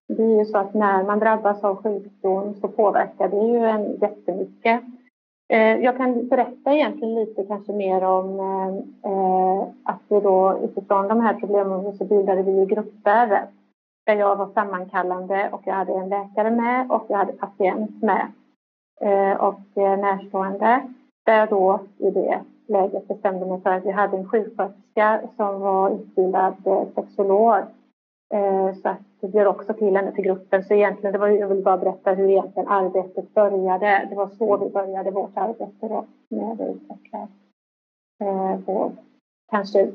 det 0.08 0.24
är 0.24 0.40
ju 0.40 0.46
så 0.46 0.58
att 0.58 0.74
när 0.74 1.04
man 1.04 1.20
drabbas 1.20 1.64
av 1.64 1.84
sjukdom 1.84 2.54
så 2.62 2.68
påverkar 2.68 3.30
det 3.30 3.48
ju 3.48 3.66
en 3.66 3.98
jättemycket. 4.02 4.82
Eh, 5.50 5.76
jag 5.78 5.98
kan 5.98 6.28
berätta 6.28 6.74
egentligen 6.74 7.16
lite 7.16 7.44
kanske 7.44 7.74
mer 7.74 8.04
om 8.04 8.40
eh, 9.06 9.68
att 9.84 10.02
vi 10.10 10.20
då 10.20 10.60
utifrån 10.64 11.08
de 11.08 11.20
här 11.20 11.34
problemen 11.34 11.98
så 11.98 12.06
bildade 12.06 12.44
vi 12.44 12.66
grupper 12.66 13.48
där 14.08 14.16
jag 14.16 14.36
var 14.36 14.48
sammankallande 14.48 15.50
och 15.52 15.62
jag 15.66 15.74
hade 15.74 15.94
en 15.94 16.10
läkare 16.10 16.52
med 16.52 16.92
och 16.92 17.06
jag 17.10 17.18
hade 17.18 17.34
patient 17.34 18.04
med 18.04 18.32
eh, 19.02 19.42
och 19.42 19.62
närstående. 19.76 20.88
Där 21.26 21.40
jag 21.40 21.50
då 21.50 21.80
i 21.98 22.12
det 22.12 22.42
läget 22.68 23.08
bestämde 23.08 23.46
mig 23.46 23.62
för 23.62 23.70
att 23.70 23.86
vi 23.86 23.92
hade 23.92 24.18
en 24.18 24.30
sjuksköterska 24.30 25.22
som 25.38 25.60
var 25.60 25.90
utbildad 25.90 26.56
sexolog 26.96 27.64
Eh, 28.34 28.74
så 28.74 28.90
att 28.90 29.02
det 29.22 29.28
bjöd 29.28 29.48
också 29.48 29.74
till 29.74 29.96
henne 29.96 30.12
till 30.12 30.24
gruppen. 30.24 30.64
Så 30.64 30.74
egentligen, 30.74 31.12
det 31.12 31.20
var, 31.20 31.28
jag 31.28 31.48
vill 31.48 31.64
bara 31.64 31.78
berätta 31.78 32.14
hur 32.14 32.30
egentligen 32.30 32.68
arbetet 32.68 33.34
började. 33.34 34.08
Det 34.10 34.16
var 34.16 34.28
så 34.28 34.58
vi 34.58 34.70
började 34.70 35.12
vårt 35.12 35.38
arbete 35.38 35.88
då 35.88 36.06
med 36.30 36.52
att 36.52 36.60
utveckla 36.60 37.28
eh, 38.24 38.60
vår 38.66 38.92
kanske 39.50 39.92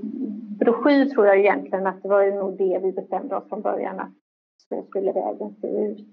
broschyr 0.59 1.05
tror 1.05 1.27
jag 1.27 1.39
egentligen 1.39 1.87
att 1.87 2.03
det 2.03 2.09
var 2.09 2.31
nog 2.31 2.59
det 2.59 2.79
vi 2.83 2.93
bestämde 2.93 3.37
oss 3.37 3.49
från 3.49 3.63
början 3.63 4.01
att 4.01 4.13
så 4.69 4.83
skulle 4.83 5.13
vägen 5.13 5.55
se 5.61 5.69
ut. 5.69 6.07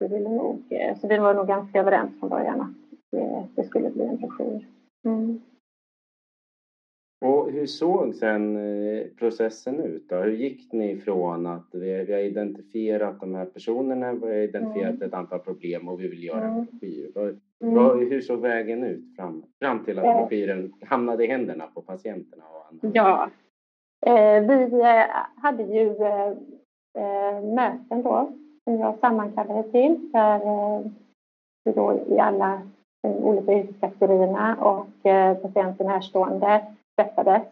Vi 0.00 0.08
ville 0.08 0.28
nog, 0.28 0.62
eh, 0.70 0.98
så 0.98 1.08
vi 1.08 1.18
var 1.18 1.34
nog 1.34 1.46
ganska 1.46 1.80
överens 1.80 2.20
från 2.20 2.30
början 2.30 2.60
att 2.60 3.00
det, 3.10 3.46
det 3.56 3.64
skulle 3.64 3.90
bli 3.90 4.04
en 4.04 4.16
broschyr. 4.16 4.66
Mm. 5.04 5.40
Och 7.20 7.50
hur 7.50 7.66
såg 7.66 8.14
sen 8.14 8.56
eh, 8.56 9.06
processen 9.18 9.80
ut? 9.80 10.08
Då? 10.08 10.16
Hur 10.16 10.32
gick 10.32 10.72
ni 10.72 10.90
ifrån 10.90 11.46
att 11.46 11.68
vi, 11.72 12.04
vi 12.04 12.12
har 12.12 12.20
identifierat 12.20 13.20
de 13.20 13.34
här 13.34 13.44
personerna, 13.44 14.12
vi 14.12 14.26
har 14.26 14.34
identifierat 14.34 14.94
mm. 14.94 15.08
ett 15.08 15.14
antal 15.14 15.38
problem 15.38 15.88
och 15.88 16.00
vi 16.00 16.08
vill 16.08 16.24
göra 16.24 16.44
en 16.44 16.52
mm. 16.52 16.64
broschyr? 16.64 17.38
Mm. 17.64 18.10
hur 18.10 18.20
såg 18.20 18.40
vägen 18.40 18.84
ut 18.84 19.16
fram, 19.16 19.42
fram 19.58 19.84
till 19.84 19.98
att 19.98 20.04
broschyren 20.04 20.72
hamnade 20.86 21.24
i 21.24 21.26
händerna 21.26 21.66
på 21.74 21.82
patienterna? 21.82 22.44
Och 22.44 22.66
andra? 22.70 22.90
Ja, 22.94 23.30
eh, 24.06 24.42
vi 24.42 24.80
eh, 24.80 25.42
hade 25.42 25.62
ju 25.62 25.96
eh, 25.96 26.28
eh, 26.98 27.42
möten 27.42 28.02
då 28.02 28.32
som 28.64 28.80
jag 28.80 28.98
sammankallade 28.98 29.62
till 29.62 30.10
där 30.12 30.40
eh, 30.40 30.80
vi 31.64 31.72
då 31.72 32.00
i 32.06 32.18
alla 32.18 32.62
olika 33.02 33.52
yrkeskategorierna 33.52 34.56
och 34.60 35.10
eh, 35.10 35.36
patienten 35.36 35.86
närstående 35.86 36.62
träffades. 36.96 37.42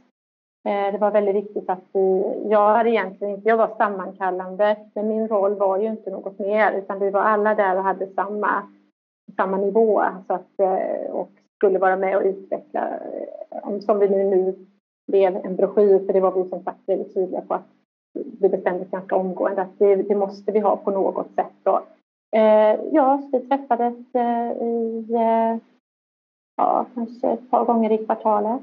Eh, 0.69 0.93
det 0.93 0.99
var 0.99 1.11
väldigt 1.11 1.37
viktigt 1.37 1.71
att 1.71 1.83
vi, 1.93 2.35
jag 2.51 2.75
hade 2.75 2.91
egentligen 2.91 3.35
inte, 3.35 3.49
jag 3.49 3.57
var 3.57 3.71
sammankallande, 3.79 4.77
men 4.95 5.09
min 5.09 5.29
roll 5.29 5.55
var 5.55 5.79
ju 5.79 5.87
inte 5.87 6.11
något 6.11 6.39
mer 6.39 6.73
utan 6.73 6.99
vi 6.99 7.11
var 7.11 7.21
alla 7.21 7.55
där 7.55 7.77
och 7.77 7.83
hade 7.83 8.07
samma, 8.07 8.63
samma 9.37 9.57
nivå 9.57 10.03
så 10.27 10.33
att, 10.33 10.61
eh, 10.61 11.11
och 11.11 11.31
skulle 11.57 11.79
vara 11.79 11.97
med 11.97 12.17
och 12.17 12.23
utveckla, 12.23 12.89
eh, 13.51 13.79
som 13.81 13.99
vi 13.99 14.09
nu, 14.09 14.25
nu 14.25 14.55
blev 15.07 15.37
en 15.37 15.57
broschyr, 15.57 16.07
för 16.07 16.13
det 16.13 16.21
var 16.21 16.33
vi 16.33 16.49
som 16.49 16.63
sagt 16.63 16.79
väldigt 16.87 17.15
tydliga 17.15 17.41
på 17.41 17.55
att 17.55 17.67
vi 18.41 18.49
bestämde 18.49 18.83
oss 18.83 18.91
ganska 18.91 19.17
omgående 19.17 19.63
att 19.63 19.79
det, 19.79 19.97
det, 19.97 20.15
måste 20.15 20.53
vi 20.53 20.61
ha 20.61 20.77
på 20.77 20.91
något 20.91 21.35
sätt. 21.35 21.53
Då. 21.63 21.83
Eh, 22.37 22.81
ja, 22.93 23.29
vi 23.33 23.41
träffades 23.41 23.95
i 24.61 25.07
ja, 26.57 26.87
kanske 26.95 27.29
ett 27.29 27.51
par 27.51 27.65
gånger 27.65 27.93
i 27.93 28.07
kvartalet 28.07 28.63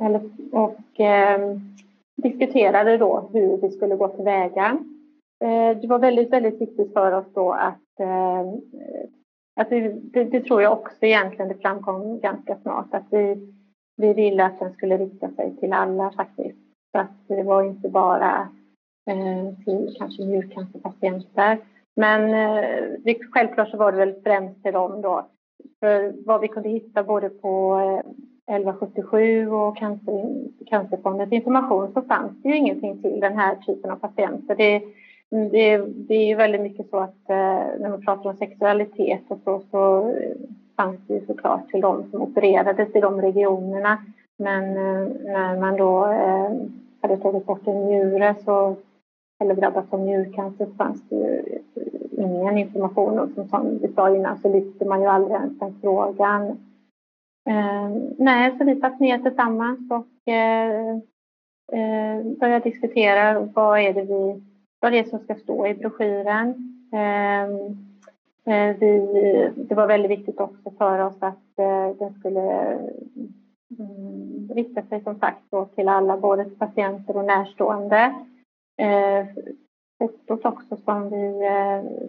eller, 0.00 0.20
och 0.52 1.00
eh, 1.00 1.56
diskuterade 2.16 2.96
då 2.96 3.30
hur 3.32 3.56
vi 3.56 3.70
skulle 3.70 3.96
gå 3.96 4.08
tillväga. 4.08 4.78
Eh, 5.42 5.76
det 5.80 5.86
var 5.86 5.98
väldigt, 5.98 6.32
väldigt 6.32 6.60
viktigt 6.60 6.92
för 6.92 7.12
oss 7.12 7.26
då 7.34 7.52
att, 7.52 8.00
eh, 8.00 8.40
att 9.56 9.72
vi, 9.72 9.88
det, 9.88 10.24
det, 10.24 10.40
tror 10.40 10.62
jag 10.62 10.72
också 10.72 10.96
egentligen 11.00 11.48
det 11.48 11.62
framkom 11.62 12.20
ganska 12.20 12.56
snart 12.56 12.94
att 12.94 13.06
vi, 13.10 13.54
vi 13.96 14.12
ville 14.12 14.44
att 14.44 14.58
den 14.58 14.72
skulle 14.72 14.98
rikta 14.98 15.30
sig 15.30 15.56
till 15.56 15.72
alla 15.72 16.12
faktiskt. 16.16 16.58
Så 16.92 16.98
att 16.98 17.28
det 17.28 17.42
var 17.42 17.62
inte 17.62 17.88
bara 17.88 18.48
eh, 19.10 19.64
till 19.64 19.94
kanske 19.98 20.24
njurcancerpatienter. 20.24 21.58
Men 21.96 22.30
det, 23.04 23.18
självklart 23.30 23.70
så 23.70 23.76
var 23.76 23.92
det 23.92 23.98
väl 23.98 24.22
främst 24.22 24.62
till 24.62 24.72
dem 24.72 25.02
då. 25.02 25.26
För 25.80 26.14
vad 26.26 26.40
vi 26.40 26.48
kunde 26.48 26.68
hitta 26.68 27.02
både 27.02 27.28
på 27.28 27.78
1177 28.46 29.50
och 29.50 29.76
cancer, 29.76 30.34
Cancerfondens 30.66 31.32
information 31.32 31.92
så 31.92 32.02
fanns 32.02 32.42
det 32.42 32.48
ju 32.48 32.56
ingenting 32.56 33.02
till 33.02 33.20
den 33.20 33.38
här 33.38 33.56
typen 33.56 33.90
av 33.90 33.96
patienter. 33.96 34.56
Det, 34.56 34.82
Mm, 35.32 35.48
det, 35.48 35.76
det 35.76 36.14
är 36.14 36.26
ju 36.26 36.34
väldigt 36.34 36.60
mycket 36.60 36.90
så 36.90 36.96
att 36.96 37.30
eh, 37.30 37.80
när 37.80 37.88
man 37.90 38.04
pratar 38.04 38.30
om 38.30 38.36
sexualitet 38.36 39.22
och 39.28 39.38
så, 39.44 39.60
så 39.70 40.08
eh, 40.08 40.36
fanns 40.76 41.06
det 41.06 41.14
ju 41.14 41.26
såklart 41.26 41.68
till 41.68 41.80
de 41.80 42.10
som 42.10 42.22
opererades 42.22 42.96
i 42.96 43.00
de 43.00 43.20
regionerna. 43.20 43.98
Men 44.38 44.64
eh, 44.64 45.08
när 45.24 45.60
man 45.60 45.76
då 45.76 46.06
eh, 46.06 46.50
hade 47.02 47.16
tagit 47.16 47.46
bort 47.46 47.66
en 47.66 47.86
njure 47.86 48.34
så, 48.44 48.76
eller 49.40 49.54
drabbats 49.54 49.92
av 49.92 50.00
njurcancer 50.00 50.66
så 50.66 50.72
fanns 50.72 51.08
det 51.08 51.16
ju 51.16 51.58
eh, 51.76 52.24
ingen 52.24 52.58
information. 52.58 53.18
Och 53.18 53.30
som, 53.34 53.48
som 53.48 53.78
vi 53.78 53.92
sa 53.92 54.16
innan 54.16 54.38
så 54.38 54.48
lyfte 54.52 54.84
man 54.84 55.00
ju 55.00 55.06
aldrig 55.06 55.36
ens 55.36 55.58
den 55.58 55.74
frågan. 55.80 56.46
Eh, 57.48 57.90
nej, 58.18 58.58
så 58.58 58.64
vi 58.64 58.80
satt 58.80 59.00
ner 59.00 59.18
tillsammans 59.18 59.90
och 59.90 60.32
eh, 60.32 60.96
eh, 61.72 62.24
började 62.40 62.70
diskutera 62.70 63.40
vad 63.40 63.78
är 63.78 63.92
det 63.92 64.02
vi, 64.02 64.42
vad 64.82 64.92
det 64.92 64.98
är 64.98 65.04
som 65.04 65.18
ska 65.18 65.34
stå 65.34 65.66
i 65.66 65.74
broschyren. 65.74 66.54
Ehm, 66.92 67.50
eh, 68.44 68.76
vi, 68.76 69.50
det 69.56 69.74
var 69.74 69.86
väldigt 69.86 70.10
viktigt 70.10 70.40
också 70.40 70.70
för 70.78 70.98
oss 70.98 71.16
att 71.22 71.58
eh, 71.58 71.96
den 71.98 72.10
skulle 72.10 72.78
mm, 73.78 74.48
rikta 74.54 74.82
sig 74.82 75.00
som 75.00 75.14
sagt 75.14 75.42
då 75.50 75.64
till 75.64 75.88
alla, 75.88 76.16
både 76.16 76.44
patienter 76.44 77.16
och 77.16 77.24
närstående. 77.24 78.12
Eh, 78.76 79.26
Fotot 79.98 80.44
också 80.44 80.76
som 80.76 81.10
vi 81.10 81.40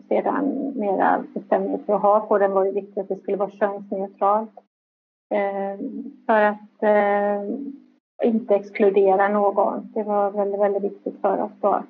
sedan 0.09 0.73
mera 0.75 1.23
bestämde 1.33 1.77
för 1.85 1.95
att 1.95 2.01
ha 2.01 2.19
på 2.19 2.37
den 2.37 2.51
var 2.51 2.65
det 2.65 2.71
viktigt 2.71 2.97
att 2.97 3.07
det 3.07 3.15
skulle 3.21 3.37
vara 3.37 3.49
könsneutralt. 3.49 4.59
Ehm, 5.29 6.11
för 6.25 6.41
att 6.41 6.83
inte 8.23 8.55
exkludera 8.55 9.27
någon. 9.27 9.91
Det 9.93 10.03
var 10.03 10.31
väldigt, 10.31 10.61
väldigt 10.61 10.83
viktigt 10.83 11.21
för 11.21 11.41
oss 11.41 11.51
då. 11.61 11.83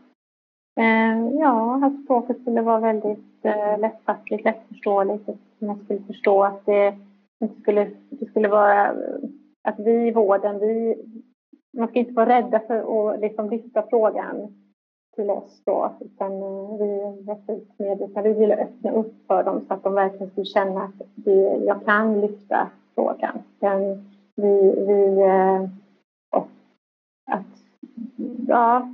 Eh, 0.76 1.30
ja, 1.40 1.86
att 1.86 2.04
språket 2.04 2.42
skulle 2.42 2.62
vara 2.62 2.80
väldigt 2.80 3.46
eh, 3.46 3.80
lättfattligt, 3.80 4.44
lättförståeligt. 4.46 5.30
Att 5.30 5.62
man 5.62 5.84
skulle 5.84 6.00
förstå 6.00 6.44
att 6.44 6.66
det 6.66 6.94
inte 7.42 7.62
skulle, 7.62 7.92
det 8.10 8.26
skulle 8.26 8.48
vara 8.48 8.88
eh, 8.88 8.94
att 9.64 9.80
vi 9.80 10.08
i 10.08 10.12
vården, 10.12 10.60
vi, 10.60 10.96
man 11.78 11.88
ska 11.88 12.00
inte 12.00 12.14
vara 12.14 12.30
rädda 12.30 12.60
för 12.60 13.14
att 13.14 13.20
liksom 13.20 13.50
lyfta 13.50 13.84
frågan 13.90 14.56
till 15.16 15.30
oss 15.30 15.62
då, 15.66 15.92
utan 16.00 16.32
eh, 16.32 16.78
vi 16.80 17.24
var. 17.26 18.22
Vi 18.24 18.34
ville 18.34 18.56
öppna 18.56 18.92
upp 18.92 19.28
för 19.28 19.44
dem 19.44 19.62
så 19.68 19.74
att 19.74 19.84
de 19.84 19.94
verkligen 19.94 20.30
skulle 20.30 20.46
känna 20.46 20.84
att 20.84 21.08
vi, 21.16 21.66
jag 21.68 21.86
kan 21.86 22.22
lyfta 22.22 22.70
frågan. 22.96 23.40
Den, 23.60 24.10
vi, 24.36 24.76
vi, 24.88 25.22
och 26.36 26.48
att, 27.32 27.63
ja, 28.48 28.94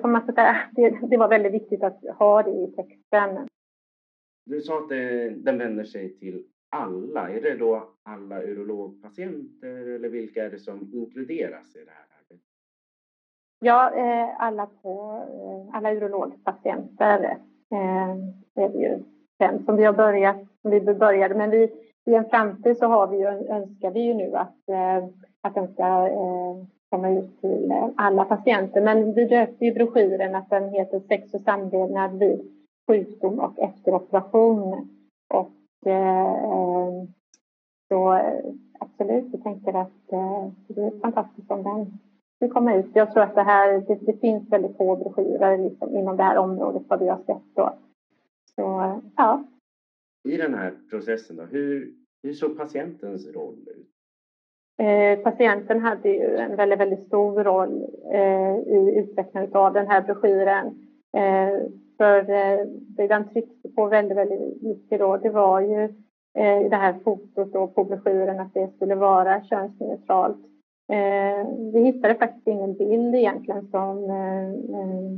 som 0.00 0.12
man 0.12 0.32
säga, 0.34 0.56
det, 0.72 0.98
det 1.10 1.16
var 1.16 1.28
väldigt 1.28 1.52
viktigt 1.52 1.82
att 1.82 2.00
ha 2.18 2.42
det 2.42 2.50
i 2.50 2.72
texten. 2.76 3.48
Du 4.46 4.60
sa 4.60 4.78
att 4.78 4.88
det, 4.88 5.30
den 5.30 5.58
vänder 5.58 5.84
sig 5.84 6.18
till 6.18 6.44
alla. 6.68 7.30
Är 7.30 7.40
det 7.40 7.56
då 7.56 7.88
alla 8.02 8.42
urologpatienter 8.42 9.94
eller 9.94 10.08
vilka 10.08 10.44
är 10.44 10.50
det 10.50 10.58
som 10.58 10.90
inkluderas 10.92 11.76
i 11.76 11.78
det 11.78 11.90
här? 11.90 12.04
Ja, 13.60 13.94
eh, 13.94 14.40
alla, 14.40 14.66
på, 14.66 15.24
eh, 15.28 15.76
alla 15.76 15.94
urologpatienter 15.94 17.38
det 18.54 18.62
är 18.62 18.68
det 18.68 18.78
ju 18.78 18.98
sen 19.38 19.64
som 19.64 19.76
vi 19.76 19.84
har 19.84 19.92
börjat, 19.92 20.36
som 20.62 20.70
vi 20.70 20.80
började. 20.80 21.34
Men 21.34 21.50
vi, 21.50 21.72
i 22.06 22.14
en 22.14 22.24
framtid 22.24 22.76
så 22.76 22.86
har 22.86 23.06
vi 23.06 23.18
ju, 23.18 23.26
önskar 23.26 23.90
vi 23.90 24.00
ju 24.00 24.14
nu 24.14 24.34
att, 24.34 24.68
eh, 24.68 25.04
att 25.40 25.54
den 25.54 25.72
ska 25.72 26.06
eh, 26.06 26.64
komma 26.90 27.10
ut 27.10 27.40
till 27.40 27.70
eh, 27.70 27.88
alla 27.96 28.24
patienter. 28.24 28.80
Men 28.80 29.14
vi 29.14 29.24
döpte 29.24 29.64
ju 29.64 29.74
broschyren 29.74 30.34
att 30.34 30.50
den 30.50 30.68
heter 30.68 31.00
Sex 31.00 31.34
och 31.34 31.40
samlevnad 31.40 32.18
vid 32.18 32.40
sjukdom 32.86 33.38
och 33.38 33.58
efter 33.58 33.94
operation. 33.94 34.88
Och 35.34 35.86
eh, 35.90 37.04
så 37.88 38.14
eh, 38.14 38.44
absolut, 38.80 39.24
jag 39.32 39.42
tänker 39.42 39.74
att 39.74 40.08
det 40.68 40.82
är 40.82 41.00
fantastiskt 41.00 41.50
om 41.50 41.62
den 41.62 41.98
skulle 42.36 42.50
komma 42.50 42.74
ut. 42.74 42.86
Jag 42.92 43.12
tror 43.12 43.22
att 43.22 43.34
det 43.34 43.42
här, 43.42 43.80
det, 43.80 43.94
det 43.94 44.20
finns 44.20 44.52
väldigt 44.52 44.76
få 44.76 44.96
broschyrer 44.96 45.58
liksom 45.58 45.96
inom 45.96 46.16
det 46.16 46.22
här 46.22 46.38
området 46.38 46.82
vad 46.88 47.00
vi 47.00 47.08
har 47.08 47.22
sett 47.26 47.54
då. 47.54 47.74
Så 48.54 49.00
ja. 49.16 49.44
I 50.28 50.36
den 50.36 50.54
här 50.54 50.74
processen, 50.90 51.36
då, 51.36 51.42
hur, 51.42 51.94
hur 52.22 52.32
såg 52.32 52.56
patientens 52.58 53.26
roll 53.34 53.68
ut? 53.76 53.93
Eh, 54.78 55.18
patienten 55.18 55.80
hade 55.80 56.08
ju 56.08 56.36
en 56.36 56.56
väldigt, 56.56 56.80
väldigt 56.80 57.06
stor 57.06 57.44
roll 57.44 57.86
eh, 58.12 58.56
i 58.56 58.94
utvecklandet 58.96 59.54
av 59.54 59.72
den 59.72 59.86
här 59.86 60.02
broschyren. 60.02 60.66
Eh, 61.16 61.58
för 61.96 62.18
eh, 62.18 62.66
det 62.66 63.06
den 63.06 63.28
tryckte 63.28 63.68
på 63.68 63.86
väldigt, 63.86 64.18
väldigt 64.18 64.62
mycket 64.62 64.98
då, 64.98 65.16
det 65.16 65.30
var 65.30 65.60
ju 65.60 65.84
eh, 66.38 66.70
det 66.70 66.76
här 66.76 66.94
fotot 67.04 67.52
då 67.52 67.66
på 67.66 67.84
broschyren 67.84 68.40
att 68.40 68.54
det 68.54 68.68
skulle 68.76 68.94
vara 68.94 69.42
könsneutralt. 69.44 70.38
Eh, 70.92 71.48
vi 71.72 71.84
hittade 71.84 72.14
faktiskt 72.14 72.46
ingen 72.46 72.74
bild 72.74 73.14
egentligen 73.14 73.68
som 73.70 74.10
eh, 74.10 74.48
eh, 74.48 75.10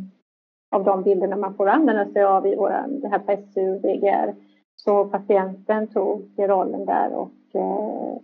av 0.70 0.84
de 0.84 1.02
bilderna 1.02 1.36
man 1.36 1.54
får 1.54 1.66
använda 1.66 2.12
sig 2.12 2.24
av 2.24 2.46
i 2.46 2.56
våra, 2.56 2.86
det 2.86 3.08
här 3.08 3.18
på 3.18 3.36
SU 3.54 3.78
VGR. 3.78 4.34
Så 4.76 5.04
patienten 5.04 5.86
tog 5.86 6.30
rollen 6.38 6.84
där 6.84 7.12
och 7.12 7.60
eh, 7.60 8.16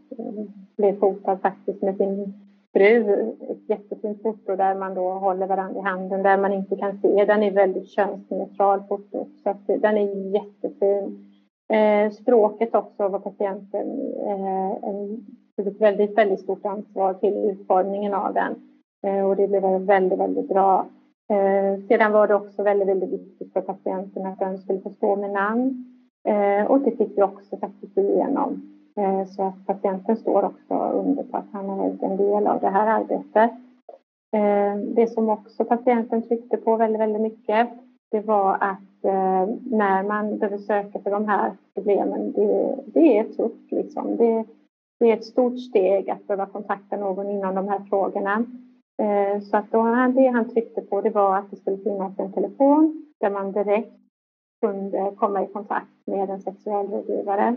blev 0.77 0.99
fotad 0.99 1.41
faktiskt 1.41 1.83
med 1.83 1.97
sin 1.97 2.35
fru. 2.73 3.13
Ett 3.51 3.69
jättefint 3.69 4.23
foto 4.23 4.57
där 4.57 4.75
man 4.75 4.95
då 4.95 5.11
håller 5.11 5.47
varandra 5.47 5.81
i 5.81 5.83
handen 5.83 6.23
där 6.23 6.39
man 6.39 6.53
inte 6.53 6.77
kan 6.77 6.99
se. 6.99 7.25
Den 7.25 7.43
är 7.43 7.51
väldigt 7.51 7.89
könsneutral 7.89 8.83
foto 8.89 9.27
så 9.43 9.51
att 9.51 9.67
den 9.67 9.97
är 9.97 10.35
jättefin. 10.35 11.29
Eh, 11.73 12.11
språket 12.11 12.75
också 12.75 13.09
var 13.09 13.19
patienten 13.19 13.87
eh, 14.27 14.71
en, 14.89 15.27
ett 15.57 15.81
väldigt, 15.81 16.19
väldigt 16.19 16.41
stort 16.41 16.67
ansvar 16.67 17.15
till 17.15 17.35
utformningen 17.35 18.15
av 18.15 18.35
den 18.35 18.55
eh, 19.03 19.25
och 19.25 19.37
det 19.37 19.49
blev 19.49 19.63
väldigt, 19.81 20.19
väldigt 20.19 20.49
bra. 20.49 20.87
Eh, 21.31 21.87
sedan 21.89 22.13
var 22.13 22.29
det 22.29 22.35
också 22.35 22.63
väldigt, 22.63 22.89
väldigt 22.89 23.13
viktigt 23.13 23.53
för 23.53 23.61
patienten 23.61 24.27
att 24.27 24.39
den 24.39 24.59
skulle 24.59 24.81
få 24.81 24.91
stå 24.91 25.17
med 25.17 25.31
namn 25.31 25.85
eh, 26.29 26.71
och 26.71 26.81
det 26.81 26.91
fick 26.91 27.19
vi 27.19 27.23
också 27.23 27.57
faktiskt 27.57 27.99
igenom. 27.99 28.63
Eh, 28.97 29.25
så 29.25 29.43
att 29.43 29.67
patienten 29.67 30.17
står 30.17 30.43
också 30.45 30.75
under 30.75 31.23
på 31.23 31.37
att 31.37 31.53
han 31.53 31.69
har 31.69 31.77
varit 31.77 32.03
en 32.03 32.17
del 32.17 32.47
av 32.47 32.61
det 32.61 32.69
här 32.69 32.87
arbetet. 32.87 33.51
Eh, 34.33 34.77
det 34.77 35.07
som 35.07 35.29
också 35.29 35.65
patienten 35.65 36.23
tryckte 36.23 36.57
på 36.57 36.77
väldigt, 36.77 37.01
väldigt 37.01 37.23
mycket 37.23 37.69
det 38.11 38.21
var 38.21 38.55
att 38.55 39.05
eh, 39.05 39.49
när 39.71 40.03
man 40.03 40.39
behöver 40.39 40.59
söka 40.59 40.99
för 40.99 41.11
de 41.11 41.29
här 41.29 41.53
problemen, 41.75 42.33
det, 42.33 42.77
det 42.87 43.19
är 43.19 43.25
tufft 43.25 43.73
liksom. 43.73 44.17
Det, 44.17 44.45
det, 45.01 45.11
är 45.11 45.17
ett 45.17 45.25
stort 45.25 45.59
steg 45.59 46.11
att 46.11 46.27
behöva 46.27 46.47
kontakta 46.47 46.97
någon 46.97 47.31
inom 47.31 47.55
de 47.55 47.69
här 47.69 47.81
frågorna. 47.89 48.45
Så 49.43 49.57
att 49.57 49.71
då, 49.71 49.83
det 50.15 50.29
han 50.29 50.49
tryckte 50.49 50.81
på 50.81 51.01
det 51.01 51.11
var 51.11 51.37
att 51.37 51.51
det 51.51 51.57
skulle 51.57 51.77
finnas 51.77 52.19
en 52.19 52.33
telefon 52.33 53.07
där 53.21 53.31
man 53.31 53.53
direkt 53.53 53.93
kunde 54.61 55.13
komma 55.17 55.43
i 55.43 55.47
kontakt 55.47 56.07
med 56.07 56.31
en 56.31 56.41
sexualrådgivare. 56.41 57.57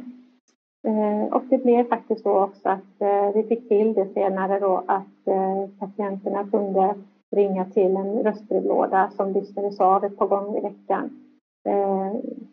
Eh, 0.86 1.34
och 1.34 1.44
det 1.50 1.58
blev 1.58 1.84
faktiskt 1.84 2.24
så 2.24 2.44
också 2.44 2.70
att 2.70 3.02
eh, 3.02 3.32
vi 3.34 3.44
fick 3.44 3.68
till 3.68 3.94
det 3.94 4.06
senare 4.06 4.60
då 4.60 4.84
att 4.88 5.28
eh, 5.28 5.68
patienterna 5.80 6.48
kunde 6.52 6.96
ringa 7.36 7.66
till 7.66 7.96
en 7.98 8.24
röstbrevlåda 8.24 9.10
som 9.10 9.34
lyssnades 9.34 9.80
av 9.80 10.06
ett 10.06 10.18
par 10.18 10.28
gånger 10.28 10.60
i 10.60 10.62
veckan. 10.62 11.22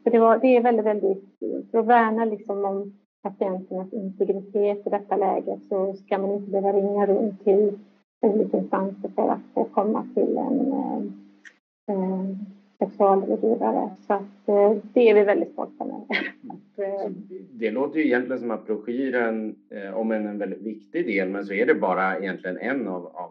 För 0.02 0.10
det, 0.10 0.18
var, 0.18 0.38
det 0.38 0.56
är 0.56 0.62
väldigt, 0.62 0.86
väldigt, 0.86 1.24
för 1.70 1.78
att 1.78 1.86
värna 1.86 2.24
liksom 2.24 2.64
om 2.64 2.92
patienternas 3.22 3.92
integritet 3.92 4.86
i 4.86 4.90
detta 4.90 5.16
läge 5.16 5.58
så 5.68 5.92
ska 5.94 6.18
man 6.18 6.30
inte 6.30 6.50
behöva 6.50 6.78
ringa 6.78 7.06
runt 7.06 7.44
till 7.44 7.78
olika 8.20 8.58
instanser 8.58 9.08
för 9.08 9.28
att 9.28 9.54
få 9.54 9.64
komma 9.64 10.04
till 10.14 10.38
en 10.38 10.74
sexualrådgivare. 12.78 13.90
Så 14.06 14.14
att, 14.14 14.46
det 14.92 15.10
är 15.10 15.14
vi 15.14 15.24
väldigt 15.24 15.52
stolta 15.52 15.71
det 17.50 17.70
låter 17.70 17.98
ju 17.98 18.06
egentligen 18.06 18.40
som 18.40 18.50
att 18.50 18.66
broschyren, 18.66 19.56
eh, 19.70 19.98
om 19.98 20.12
en, 20.12 20.26
en 20.26 20.38
väldigt 20.38 20.62
viktig 20.62 21.06
del, 21.06 21.28
men 21.28 21.44
så 21.44 21.52
är 21.52 21.66
det 21.66 21.74
bara 21.74 22.18
egentligen 22.18 22.58
en 22.58 22.88
av, 22.88 23.06
av 23.06 23.30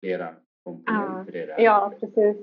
flera 0.00 0.28
komponenter 0.64 1.34
ja, 1.34 1.42
i 1.42 1.46
det 1.46 1.62
Ja, 1.62 1.92
precis. 2.00 2.36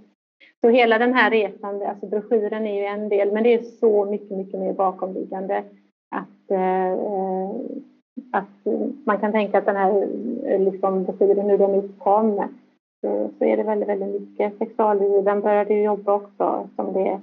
Så 0.62 0.70
hela 0.70 0.98
den 0.98 1.14
här 1.14 1.32
resan, 1.32 1.82
alltså 1.82 2.06
broschyren 2.06 2.68
är 2.68 2.76
ju 2.76 2.86
en 2.86 3.10
del, 3.10 3.32
men 3.32 3.44
det 3.44 3.54
är 3.54 3.62
så 3.62 4.06
mycket, 4.06 4.38
mycket 4.38 4.60
mer 4.60 4.74
bakomliggande 4.74 5.64
att, 6.10 6.52
eh, 6.52 6.94
att 8.32 8.74
man 9.06 9.20
kan 9.20 9.32
tänka 9.32 9.58
att 9.58 9.66
den 9.66 9.76
här 9.76 10.08
liksom, 10.60 11.04
broschyren, 11.04 11.50
hur 11.50 11.58
den 11.58 11.76
uppkom, 11.76 12.44
så, 13.02 13.30
så 13.38 13.46
är 13.46 13.58
det 13.58 13.64
väldigt, 13.64 13.90
väldigt 13.90 14.22
mycket. 14.22 14.58
Sexualvården 14.58 15.42
började 15.42 15.74
jobba 15.74 16.14
också 16.14 16.70
som 16.76 16.94
det 16.94 17.20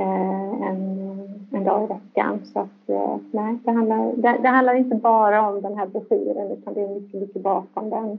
eh, 0.00 0.62
en, 0.62 1.15
en 1.52 1.64
dag 1.64 1.84
i 1.84 1.86
veckan. 1.86 2.44
Så 2.44 2.60
att, 2.60 2.88
eh, 2.88 3.18
nej, 3.30 3.58
det 3.64 3.70
handlar, 3.70 4.16
det, 4.16 4.38
det, 4.42 4.48
handlar 4.48 4.74
inte 4.74 4.94
bara 4.94 5.50
om 5.50 5.62
den 5.62 5.78
här 5.78 5.86
broschyren 5.86 6.50
utan 6.50 6.74
det 6.74 6.80
är 6.80 7.00
mycket, 7.00 7.20
mycket 7.20 7.42
bakom 7.42 7.90
den. 7.90 8.18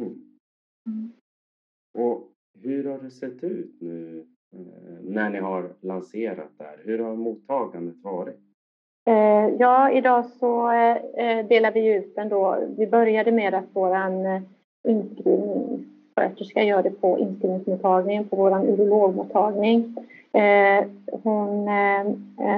Mm. 0.00 0.12
Mm. 0.88 1.12
Och 1.98 2.28
hur 2.62 2.84
har 2.84 2.98
det 2.98 3.10
sett 3.10 3.44
ut 3.44 3.80
nu 3.80 4.24
eh, 4.52 4.58
när 5.02 5.30
ni 5.30 5.38
har 5.38 5.72
lanserat 5.80 6.50
det 6.58 6.64
här? 6.64 6.80
Hur 6.84 6.98
har 6.98 7.16
mottagandet 7.16 7.96
varit? 8.02 8.40
Eh, 9.06 9.48
ja, 9.58 9.90
idag 9.90 10.26
så 10.26 10.70
eh, 10.72 11.46
delar 11.46 11.72
vi 11.72 11.94
ut 11.94 12.14
den 12.14 12.28
då. 12.28 12.58
Vi 12.76 12.86
började 12.86 13.32
med 13.32 13.54
att 13.54 13.76
våran 13.76 14.12
inskrivningssköterska 14.88 16.62
gör 16.62 16.82
det 16.82 16.90
på 16.90 17.18
inskrivningsmottagningen 17.18 18.28
på 18.28 18.36
vår 18.36 18.64
urologmottagning. 18.68 19.96
Eh, 20.34 20.84
hon 21.22 21.68
eh, 21.68 22.04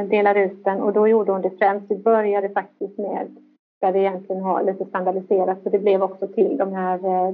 delar 0.08 0.34
ut 0.34 0.64
den 0.64 0.80
och 0.80 0.92
då 0.92 1.08
gjorde 1.08 1.32
hon 1.32 1.42
det 1.42 1.58
främst. 1.58 1.90
Vi 1.90 1.96
började 1.96 2.48
faktiskt 2.48 2.98
med 2.98 3.36
där 3.80 3.92
vi 3.92 3.98
egentligen 3.98 4.42
har 4.42 4.62
lite 4.62 4.84
standardiserat 4.84 5.62
så 5.62 5.68
det 5.68 5.78
blev 5.78 6.02
också 6.02 6.26
till 6.26 6.56
de 6.56 6.72
här 6.72 7.04
eh, 7.04 7.32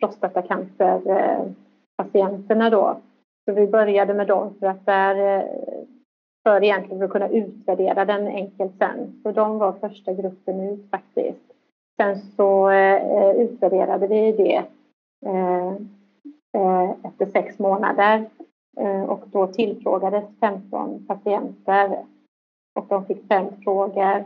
prostatacancerpatienterna 0.00 2.70
då. 2.70 2.96
Så 3.44 3.52
vi 3.52 3.66
började 3.66 4.14
med 4.14 4.26
dem 4.26 4.54
för 4.60 4.66
att 4.66 4.86
där 4.86 5.38
eh, 5.38 5.44
för 6.42 6.64
egentligen 6.64 6.98
för 6.98 7.04
att 7.04 7.12
kunna 7.12 7.28
utvärdera 7.28 8.04
den 8.04 8.26
enkelt 8.26 8.78
sen. 8.78 9.20
Så 9.22 9.32
de 9.32 9.58
var 9.58 9.72
första 9.72 10.12
gruppen 10.12 10.60
ut 10.60 10.90
faktiskt. 10.90 11.52
Sen 11.96 12.18
så 12.18 12.70
eh, 12.70 13.30
utvärderade 13.30 14.06
vi 14.06 14.32
det 14.32 14.62
eh, 15.26 15.72
eh, 16.54 16.90
efter 17.02 17.26
sex 17.26 17.58
månader 17.58 18.24
Eh, 18.80 19.02
och 19.02 19.24
då 19.32 19.46
tillfrågades 19.46 20.24
15 20.40 21.04
patienter 21.06 21.98
och 22.74 22.86
de 22.88 23.04
fick 23.04 23.28
fem 23.28 23.46
frågor 23.64 24.24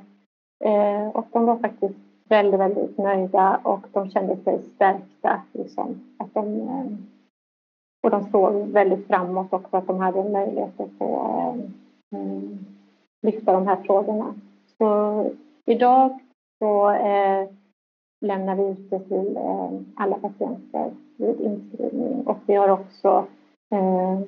eh, 0.65 1.09
och 1.09 1.27
de 1.33 1.47
var 1.47 1.57
faktiskt 1.57 1.99
väldigt, 2.29 2.61
väldigt 2.61 2.99
nöjda 2.99 3.61
och 3.63 3.87
de 3.93 4.11
kände 4.11 4.37
sig 4.37 4.63
stärkta. 4.75 5.43
Liksom, 5.53 6.15
att 6.19 6.35
de, 6.35 6.61
eh, 6.61 6.87
och 8.03 8.11
de 8.11 8.25
såg 8.25 8.53
väldigt 8.53 9.07
framåt 9.07 9.53
också 9.53 9.77
att 9.77 9.87
de 9.87 10.01
hade 10.01 10.31
möjlighet 10.31 10.81
att 10.81 10.99
få 10.99 11.21
mm, 12.13 12.59
lyfta 13.23 13.53
de 13.53 13.67
här 13.67 13.77
frågorna. 13.77 14.35
Så 14.79 15.25
idag 15.65 16.19
så 16.59 16.91
lämnar 18.21 18.57
vi 18.57 18.63
ut 18.63 18.91
det 18.91 19.01
till 19.01 19.39
alla 19.97 20.17
patienter 20.17 20.91
vid 21.17 21.41
inskrivning. 21.41 22.27
Och 22.27 22.39
vi 22.47 22.55
har 22.55 22.69
också 22.69 23.27
eh, 23.70 24.20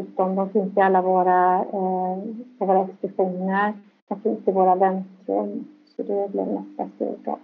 ut 0.00 0.16
dem. 0.16 0.36
De 0.36 0.50
finns 0.50 0.76
i 0.76 0.80
alla 0.80 1.02
våra, 1.02 1.64
eh, 1.64 2.18
våra 2.58 2.84
expeditioner. 2.84 3.72
De 4.08 4.20
finns 4.20 4.48
i 4.48 4.52
våra 4.52 4.74
väntrum. 4.74 5.64
Så 5.84 6.02
det 6.02 6.32
blir 6.32 6.46
nästa 6.46 6.88
steg 6.96 7.16
då. 7.24 7.38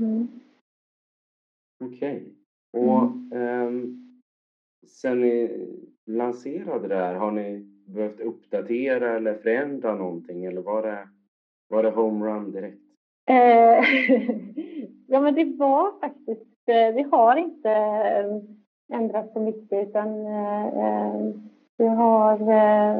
Mm. 0.00 0.28
Okej. 1.84 2.22
Okay. 2.72 2.86
Och 2.86 3.02
mm. 3.02 3.32
eh, 3.32 3.88
sen 4.86 5.20
ni 5.20 5.66
lanserade 6.06 6.88
det 6.88 6.96
här, 6.96 7.14
har 7.14 7.30
ni 7.30 7.66
behövt 7.86 8.20
uppdatera 8.20 9.16
eller 9.16 9.34
förändra 9.34 9.94
någonting 9.94 10.44
eller 10.44 10.62
var 10.62 10.82
det, 10.82 11.08
var 11.68 11.82
det 11.82 11.90
homerun 11.90 12.52
direkt? 12.52 12.82
Eh, 13.26 13.34
ja, 15.06 15.20
men 15.20 15.34
det 15.34 15.44
var 15.44 16.00
faktiskt... 16.00 16.68
Eh, 16.68 16.94
vi 16.94 17.02
har 17.02 17.36
inte 17.36 17.70
eh, 17.70 18.42
ändrat 18.92 19.32
så 19.32 19.40
mycket 19.40 19.88
utan 19.88 20.26
eh, 20.26 20.66
eh, 20.66 21.14
vi 21.78 21.86
har... 21.86 22.32
Eh, 22.32 22.96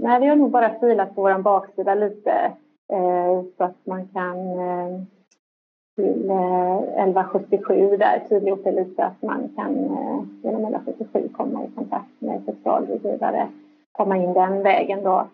nej, 0.00 0.20
vi 0.20 0.26
har 0.26 0.36
nog 0.36 0.50
bara 0.50 0.78
filat 0.80 1.14
på 1.14 1.22
vår 1.22 1.38
baksida 1.38 1.94
lite 1.94 2.52
så 3.56 3.64
att 3.64 3.86
man 3.86 4.08
kan 4.08 4.36
till 5.96 6.30
1177 6.30 7.96
där 7.96 8.22
tydliggjort 8.28 8.64
det 8.64 8.72
lite 8.72 9.04
att 9.04 9.22
man 9.22 9.48
kan 9.56 9.74
genom 10.42 10.64
1177 10.64 11.28
komma 11.36 11.64
i 11.64 11.70
kontakt 11.70 12.20
med 12.20 12.42
sexualrådgivare, 12.46 13.48
komma 13.92 14.16
in 14.16 14.32
den 14.32 14.62
vägen 14.62 15.02
då. 15.02 15.26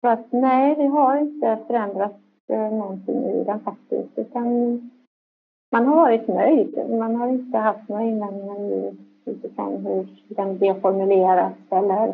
Så 0.00 0.08
att 0.08 0.26
nej, 0.32 0.74
vi 0.78 0.86
har 0.86 1.16
inte 1.16 1.58
förändrat 1.66 2.16
någonting 2.48 3.24
i 3.24 3.44
den 3.44 3.60
faktiskt. 3.60 4.18
Utan 4.18 4.80
man 5.72 5.86
har 5.86 5.96
varit 5.96 6.28
nöjd. 6.28 6.90
Man 6.98 7.16
har 7.16 7.28
inte 7.28 7.58
haft 7.58 7.88
några 7.88 8.02
invändningar 8.02 8.92
utifrån 9.24 9.86
hur 9.86 10.08
den 10.28 10.58
blev 10.58 10.80
formulerad 10.80 11.52
eller 11.70 12.08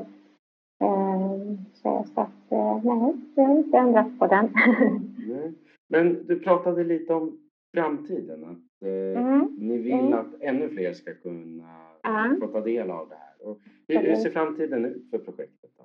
eh, 0.81 1.31
så, 1.73 2.05
så 2.15 2.21
att, 2.21 2.51
nej, 2.85 3.13
vi 3.35 3.43
har 3.43 3.59
inte 3.59 3.79
ändrat 3.79 4.19
på 4.19 4.27
den. 4.27 4.49
nej. 5.29 5.53
Men 5.89 6.27
du 6.27 6.39
pratade 6.39 6.85
lite 6.85 7.15
om 7.15 7.39
framtiden, 7.75 8.45
att 8.45 8.89
eh, 8.89 9.23
mm. 9.23 9.57
ni 9.59 9.79
vill 9.79 9.93
mm. 9.93 10.13
att 10.13 10.41
ännu 10.41 10.69
fler 10.69 10.93
ska 10.93 11.15
kunna 11.15 11.65
mm. 12.09 12.41
få 12.41 12.47
ta 12.47 12.61
del 12.61 12.91
av 12.91 13.09
det 13.09 13.15
här. 13.15 13.49
Och 13.49 13.59
hur, 13.89 13.99
hur 13.99 14.17
ser 14.17 14.31
framtiden 14.31 14.85
ut 14.85 15.11
för 15.11 15.19
projektet? 15.19 15.71
Då? 15.77 15.85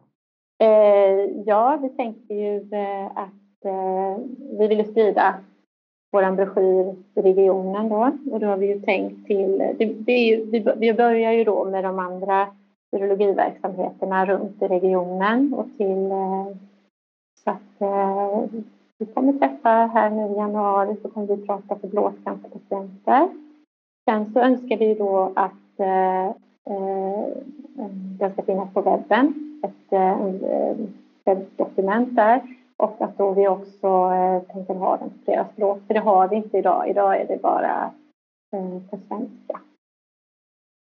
Eh, 0.65 1.43
ja, 1.45 1.79
vi 1.81 1.89
tänker 1.89 2.35
ju 2.35 2.55
eh, 2.55 3.05
att 3.05 3.65
eh, 3.65 4.25
vi 4.59 4.67
vill 4.67 4.85
sprida 4.85 5.35
vår 6.11 6.31
broschyr 6.31 6.95
i 7.15 7.21
regionen 7.21 7.89
då. 7.89 8.11
Och 8.31 8.39
då 8.39 8.47
har 8.47 8.57
vi 8.57 8.67
ju 8.67 8.79
tänkt 8.79 9.27
till, 9.27 9.57
det, 9.57 9.85
det 9.85 10.17
ju, 10.17 10.45
vi, 10.45 10.65
vi 10.77 10.93
börjar 10.93 11.31
ju 11.31 11.43
då 11.43 11.65
med 11.65 11.83
de 11.83 11.99
andra 11.99 12.47
urologiverksamheterna 12.91 14.25
runt 14.25 14.61
i 14.61 14.67
regionen 14.67 15.53
och 15.53 15.67
till 15.77 16.11
eh, 16.11 16.47
så 17.43 17.49
att 17.49 17.81
eh, 17.81 18.43
vi 18.97 19.05
kommer 19.05 19.33
träffa 19.33 19.69
här 19.69 20.09
nu 20.09 20.33
i 20.33 20.37
januari 20.37 20.95
så 21.01 21.09
kommer 21.09 21.27
vi 21.27 21.47
prata 21.47 21.75
för 21.75 21.87
blåscancerpatienter. 21.87 23.29
Sen 24.05 24.33
så 24.33 24.39
önskar 24.39 24.77
vi 24.77 24.93
då 24.93 25.31
att 25.35 25.79
eh, 25.79 26.25
eh, 26.75 27.27
den 28.19 28.33
ska 28.33 28.41
finnas 28.41 28.73
på 28.73 28.81
webben, 28.81 29.33
ett 29.63 29.93
eh, 29.93 30.25
eh 30.25 30.75
webbdokument 31.25 32.15
där 32.15 32.41
och 32.81 33.01
att 33.01 33.17
då 33.17 33.33
vi 33.33 33.47
också 33.47 33.87
eh, 33.87 34.53
tänker 34.53 34.73
ha 34.73 34.97
den 34.97 35.09
på 35.09 35.15
flera 35.25 35.47
språk, 35.47 35.79
för 35.87 35.93
det 35.93 35.99
har 35.99 36.27
vi 36.27 36.35
inte 36.35 36.57
idag. 36.57 36.89
Idag 36.89 37.21
är 37.21 37.27
det 37.27 37.41
bara 37.41 37.93
eh, 38.51 38.89
på 38.89 38.97
svenska. 39.07 39.61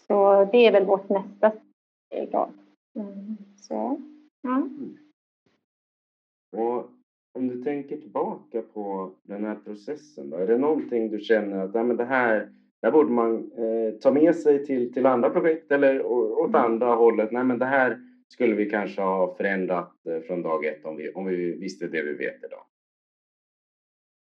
Så 0.07 0.45
det 0.51 0.57
är 0.57 0.71
väl 0.71 0.85
vårt 0.85 1.09
nästa 1.09 1.51
steg 1.51 2.31
då. 2.31 2.49
Mm, 2.95 3.37
så, 3.55 3.99
ja. 4.41 4.55
Mm. 4.55 4.97
Och 6.57 6.89
om 7.37 7.47
du 7.47 7.63
tänker 7.63 7.97
tillbaka 7.97 8.61
på 8.73 9.11
den 9.23 9.45
här 9.45 9.55
processen 9.55 10.29
då, 10.29 10.37
är 10.37 10.47
det 10.47 10.57
någonting 10.57 11.09
du 11.09 11.19
känner 11.19 11.57
att 11.57 11.73
nej, 11.73 11.83
men 11.83 11.97
det 11.97 12.05
här, 12.05 12.49
det 12.81 12.91
borde 12.91 13.11
man 13.11 13.51
eh, 13.51 13.93
ta 14.01 14.11
med 14.11 14.35
sig 14.35 14.65
till, 14.65 14.93
till 14.93 15.05
andra 15.05 15.29
projekt 15.29 15.71
eller 15.71 16.05
åt 16.05 16.49
mm. 16.49 16.61
andra 16.61 16.95
hållet? 16.95 17.31
Nej, 17.31 17.43
men 17.43 17.59
det 17.59 17.65
här 17.65 18.14
skulle 18.27 18.55
vi 18.55 18.69
kanske 18.69 19.01
ha 19.01 19.35
förändrat 19.35 19.91
eh, 20.07 20.19
från 20.27 20.41
dag 20.41 20.65
ett 20.65 20.85
om 20.85 20.95
vi, 20.95 21.11
om 21.11 21.25
vi 21.25 21.57
visste 21.59 21.87
det 21.87 22.01
vi 22.01 22.13
vet 22.13 22.43
idag? 22.43 22.63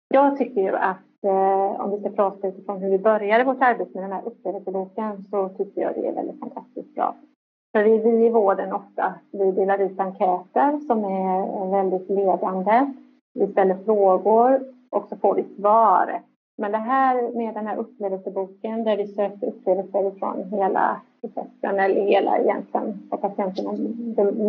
Jag 0.09 0.37
tycker 0.37 0.61
ju 0.61 0.75
att 0.75 1.23
eh, 1.23 1.81
om 1.81 1.91
vi 1.91 1.99
ska 1.99 2.09
prata 2.09 2.47
utifrån 2.47 2.81
hur 2.81 2.89
vi 2.89 2.97
började 2.99 3.43
vårt 3.43 3.61
arbete 3.61 3.91
med 3.93 4.03
den 4.03 4.11
här 4.11 4.25
upplevelseboken 4.25 5.25
så 5.31 5.49
tycker 5.49 5.81
jag 5.81 5.95
det 5.95 6.07
är 6.07 6.13
väldigt 6.13 6.39
fantastiskt 6.39 6.95
bra. 6.95 7.15
För 7.71 7.83
vi, 7.83 7.97
vi 7.97 8.25
i 8.25 8.29
vården 8.29 8.73
ofta, 8.73 9.13
vi 9.31 9.51
delar 9.51 9.79
ut 9.79 9.99
enkäter 9.99 10.79
som 10.87 11.03
är 11.03 11.71
väldigt 11.71 12.09
ledande. 12.09 12.93
Vi 13.33 13.47
ställer 13.47 13.75
frågor 13.85 14.73
och 14.89 15.07
så 15.09 15.15
får 15.15 15.35
vi 15.35 15.43
svar. 15.43 16.21
Men 16.57 16.71
det 16.71 16.77
här 16.77 17.37
med 17.37 17.53
den 17.53 17.67
här 17.67 17.77
upplevelseboken 17.77 18.83
där 18.83 18.97
vi 18.97 19.07
söker 19.07 19.47
upplevelser 19.47 20.11
från 20.19 20.43
hela 20.43 21.01
processen 21.21 21.79
eller 21.79 22.01
hela 22.01 22.37
egentligen 22.37 23.07
vad 23.09 23.21
patienterna 23.21 23.71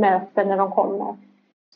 möter 0.00 0.44
när 0.44 0.56
de 0.56 0.70
kommer 0.70 1.14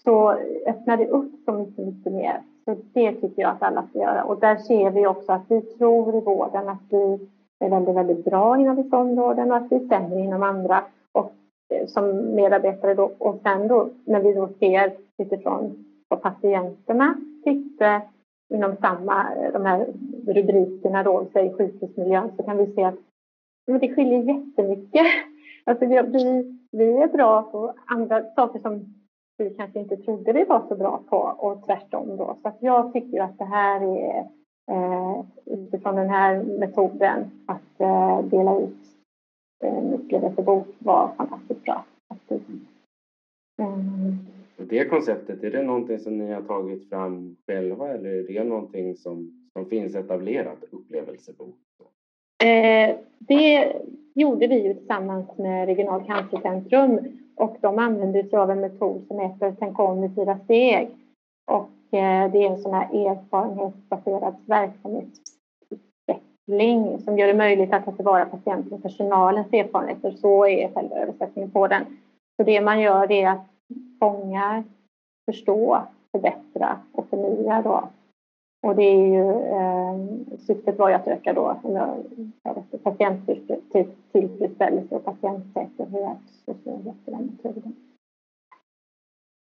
så 0.04 0.30
öppnar 0.66 0.96
det 0.96 1.08
upp 1.08 1.32
så 1.44 1.52
mycket, 1.52 1.86
mycket 1.86 2.12
mer. 2.12 2.42
Så 2.64 2.76
det 2.92 3.12
tycker 3.12 3.42
jag 3.42 3.50
att 3.50 3.62
alla 3.62 3.86
ska 3.86 3.98
göra. 3.98 4.24
Och 4.24 4.40
där 4.40 4.56
ser 4.56 4.90
vi 4.90 5.06
också 5.06 5.32
att 5.32 5.44
vi 5.48 5.60
tror 5.60 6.16
i 6.16 6.20
vården 6.20 6.68
att 6.68 6.82
vi 6.90 7.28
är 7.58 7.70
väldigt, 7.70 7.94
väldigt 7.94 8.24
bra 8.24 8.60
inom 8.60 8.76
vissa 8.76 8.98
områden 8.98 9.50
och 9.50 9.56
att 9.56 9.72
vi 9.72 9.76
är 9.76 9.88
sämre 9.88 10.20
inom 10.20 10.42
andra. 10.42 10.84
Och 11.12 11.32
eh, 11.74 11.86
som 11.86 12.34
medarbetare 12.34 12.94
då, 12.94 13.10
och 13.18 13.40
sen 13.42 13.68
då 13.68 13.88
när 14.04 14.20
vi 14.20 14.32
då 14.32 14.48
ser 14.48 14.92
utifrån 15.18 15.84
vad 16.08 16.22
patienterna 16.22 17.14
tyckte 17.44 18.02
inom 18.54 18.76
samma, 18.76 19.26
de 19.52 19.64
här 19.64 19.86
rubrikerna 20.26 21.02
då, 21.02 21.26
säg 21.32 21.52
sjukhusmiljön, 21.52 22.30
så 22.36 22.42
kan 22.42 22.58
vi 22.58 22.66
se 22.66 22.84
att 22.84 22.98
men 23.66 23.80
det 23.80 23.94
skiljer 23.94 24.22
jättemycket. 24.22 25.06
Alltså 25.64 25.86
vi, 25.86 26.58
vi 26.72 27.02
är 27.02 27.08
bra 27.08 27.42
på 27.42 27.74
andra 27.86 28.24
saker 28.24 28.60
som 28.60 28.94
vi 29.38 29.50
kanske 29.50 29.78
inte 29.78 29.96
trodde 29.96 30.32
vi 30.32 30.44
var 30.44 30.62
så 30.68 30.76
bra 30.76 31.02
på 31.08 31.16
och 31.16 31.66
tvärtom 31.66 32.16
då. 32.16 32.36
Så 32.42 32.48
att 32.48 32.56
jag 32.60 32.92
tycker 32.92 33.20
att 33.20 33.38
det 33.38 33.44
här 33.44 33.80
är 33.80 34.18
eh, 34.70 35.24
utifrån 35.46 35.96
den 35.96 36.10
här 36.10 36.42
metoden 36.42 37.30
att 37.46 37.80
eh, 37.80 38.24
dela 38.24 38.58
ut 38.58 38.76
eh, 39.64 39.78
en 39.78 39.92
upplevelsebok 39.92 40.66
var 40.78 41.10
fantastiskt 41.16 41.64
bra. 41.64 41.84
Mm. 43.58 44.16
Det 44.56 44.84
konceptet, 44.84 45.44
är 45.44 45.50
det 45.50 45.62
någonting 45.62 45.98
som 45.98 46.18
ni 46.18 46.32
har 46.32 46.42
tagit 46.42 46.88
fram 46.88 47.36
själva 47.46 47.88
eller 47.88 48.10
är 48.10 48.34
det 48.34 48.44
någonting 48.44 48.96
som, 48.96 49.41
som 49.52 49.66
finns 49.66 49.94
etablerat, 49.94 50.64
upplevelsebok? 50.70 51.54
Eh, 52.44 52.96
det 53.18 53.72
gjorde 54.14 54.46
vi 54.46 54.66
ju 54.66 54.74
tillsammans 54.74 55.38
med 55.38 55.66
Regional 55.66 56.06
cancercentrum 56.06 57.00
och 57.36 57.56
de 57.60 57.78
använde 57.78 58.24
sig 58.24 58.38
av 58.38 58.50
en 58.50 58.60
metod 58.60 59.06
som 59.06 59.18
heter 59.18 59.54
Tänk 59.58 59.78
om 59.78 60.04
i 60.04 60.14
fyra 60.14 60.38
steg. 60.38 60.88
Och 61.50 61.98
eh, 61.98 62.32
det 62.32 62.44
är 62.44 62.50
en 62.50 62.62
sån 62.62 62.74
här 62.74 63.06
erfarenhetsbaserad 63.06 64.34
verksamhetsutveckling 64.46 66.98
som 66.98 67.18
gör 67.18 67.26
det 67.26 67.34
möjligt 67.34 67.72
att 67.72 67.84
ta 67.84 67.92
tillvara 67.92 68.24
patientens 68.24 68.72
och 68.72 68.82
personalens 68.82 69.52
erfarenheter. 69.52 70.10
Så 70.10 70.46
är 70.46 70.74
själva 70.74 70.96
översättningen 70.96 71.50
på 71.50 71.66
den. 71.66 71.84
Så 72.36 72.42
det 72.42 72.60
man 72.60 72.80
gör 72.80 73.12
är 73.12 73.28
att 73.28 73.46
fånga, 74.00 74.64
förstå, 75.26 75.82
förbättra 76.12 76.78
och 76.92 77.06
förnya 77.10 77.62
då 77.62 77.88
och 78.62 78.76
det 78.76 78.82
är 78.82 79.06
ju, 79.06 79.30
eh, 79.30 79.96
syftet 80.38 80.78
var 80.78 80.88
ju 80.88 80.94
att 80.94 81.08
öka 81.08 81.32
då, 81.32 81.56
eller 81.64 82.02
patienttillfredsställelse 82.82 84.94
och 84.94 85.04
typ 85.04 85.04
patientsäkerhet 85.04 86.18
och 86.44 86.56
så 86.64 86.70
heter 86.70 87.12
den 87.12 87.38
metoden. 87.42 87.74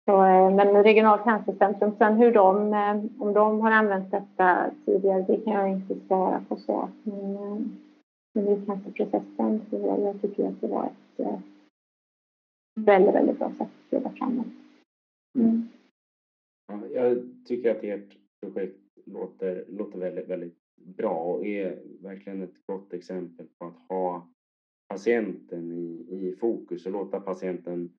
Så, 0.05 0.25
eh, 0.25 0.55
men 0.55 0.83
Regionalt 0.83 1.23
cancercentrum, 1.23 1.91
sen 1.97 2.15
hur 2.15 2.31
de, 2.31 2.73
eh, 2.73 3.03
om 3.19 3.33
de 3.33 3.61
har 3.61 3.71
använt 3.71 4.11
detta 4.11 4.71
tidigare, 4.85 5.25
det 5.27 5.37
kan 5.37 5.53
jag 5.53 5.69
inte 5.69 5.95
svara 6.07 6.41
på 6.49 6.55
så. 6.55 6.89
Men, 7.03 7.35
eh, 7.35 7.57
men 8.33 8.47
i 8.47 8.65
cancerprocessen 8.65 9.61
så 9.69 9.75
jag 9.75 10.21
tycker 10.21 10.47
att 10.47 10.61
det 10.61 10.67
var 10.67 10.85
ett 10.85 11.19
eh, 11.19 11.39
väldigt, 12.75 13.15
väldigt 13.15 13.39
bra 13.39 13.49
sätt 13.49 13.61
att 13.61 13.93
jobba 13.93 14.09
framåt. 14.09 14.45
Mm. 15.39 15.69
Jag 16.93 17.17
tycker 17.45 17.71
att 17.71 17.83
ert 17.83 18.17
projekt 18.41 18.88
låter, 19.11 19.65
låter 19.67 19.99
väldigt, 19.99 20.27
väldigt 20.27 20.57
bra 20.75 21.23
och 21.23 21.45
är 21.45 21.81
verkligen 22.01 22.41
ett 22.41 22.65
gott 22.65 22.93
exempel 22.93 23.47
på 23.57 23.65
att 23.65 23.79
ha 23.89 24.29
patienten 24.87 25.71
i, 25.71 26.05
i 26.09 26.35
fokus 26.39 26.85
och 26.85 26.91
låta 26.91 27.19
patienten 27.19 27.89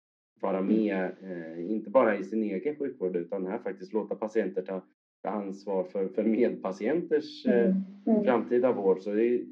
vara 0.40 0.58
mm. 0.58 0.76
med, 0.76 1.12
eh, 1.22 1.70
inte 1.70 1.90
bara 1.90 2.16
i 2.16 2.24
sin 2.24 2.42
egen 2.42 2.76
sjukvård 2.76 3.16
utan 3.16 3.46
här 3.46 3.58
faktiskt 3.58 3.92
låta 3.92 4.14
patienter 4.14 4.62
ta, 4.62 4.82
ta 5.22 5.28
ansvar 5.28 5.84
för, 5.84 6.08
för 6.08 6.24
medpatienters 6.24 7.46
eh, 7.46 7.70
mm. 7.70 7.82
Mm. 8.06 8.24
framtida 8.24 8.72
vård. 8.72 9.00
Så 9.00 9.10
det, 9.10 9.44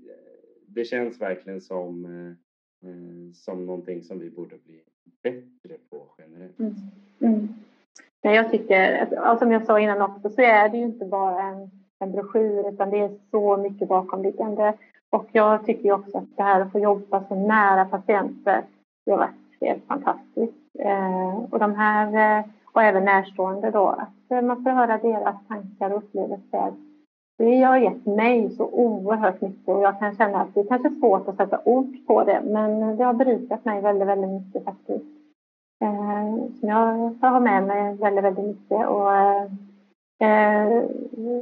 det 0.66 0.84
känns 0.84 1.20
verkligen 1.20 1.60
som, 1.60 2.04
eh, 2.04 2.90
eh 2.90 3.32
som 3.32 3.66
någonting 3.66 4.02
som 4.02 4.18
vi 4.18 4.30
borde 4.30 4.58
bli 4.64 4.82
bättre 5.22 5.78
på 5.90 6.14
generellt. 6.18 6.58
Mm. 6.58 6.74
mm. 7.20 7.48
Men 8.28 8.36
jag 8.36 8.50
tycker, 8.50 9.06
som 9.38 9.52
jag 9.52 9.62
sa 9.62 9.80
innan 9.80 10.02
också, 10.02 10.30
så 10.30 10.42
är 10.42 10.68
det 10.68 10.76
ju 10.76 10.84
inte 10.84 11.04
bara 11.04 11.42
en, 11.42 11.70
en 11.98 12.12
broschyr 12.12 12.68
utan 12.68 12.90
det 12.90 12.98
är 12.98 13.10
så 13.30 13.56
mycket 13.56 13.88
bakomliggande. 13.88 14.74
Och 15.10 15.26
jag 15.32 15.66
tycker 15.66 15.92
också 15.92 16.18
att 16.18 16.36
det 16.36 16.42
här 16.42 16.60
att 16.60 16.72
få 16.72 16.78
jobba 16.78 17.24
så 17.28 17.34
nära 17.34 17.84
patienter, 17.84 18.62
det 19.06 19.10
har 19.10 19.18
varit 19.18 19.60
helt 19.60 19.86
fantastiskt. 19.86 20.54
Eh, 20.78 21.38
och 21.50 21.58
de 21.58 21.74
här, 21.74 22.38
eh, 22.38 22.44
och 22.72 22.82
även 22.82 23.04
närstående 23.04 23.70
då, 23.70 23.88
att 23.88 24.30
eh, 24.30 24.42
man 24.42 24.62
får 24.62 24.70
höra 24.70 24.98
deras 24.98 25.46
tankar 25.48 25.90
och 25.90 25.98
upplevelser. 25.98 26.72
Det 27.38 27.62
har 27.62 27.76
gett 27.76 28.06
mig 28.06 28.50
så 28.50 28.64
oerhört 28.64 29.40
mycket 29.40 29.68
och 29.68 29.82
jag 29.82 29.98
kan 29.98 30.16
känna 30.16 30.40
att 30.40 30.54
det 30.54 30.60
är 30.60 30.68
kanske 30.68 30.88
är 30.88 31.00
svårt 31.00 31.28
att 31.28 31.36
sätta 31.36 31.60
ord 31.64 32.06
på 32.06 32.24
det 32.24 32.40
men 32.44 32.96
det 32.96 33.04
har 33.04 33.14
berikat 33.14 33.64
mig 33.64 33.80
väldigt, 33.80 34.08
väldigt 34.08 34.30
mycket 34.30 34.64
faktiskt. 34.64 35.17
Som 36.60 36.68
jag 36.68 37.14
har 37.20 37.40
med 37.40 37.66
mig 37.66 37.94
väldigt, 37.94 38.24
väldigt 38.24 38.46
mycket. 38.46 38.88
Och, 38.88 39.14
eh, 40.20 40.82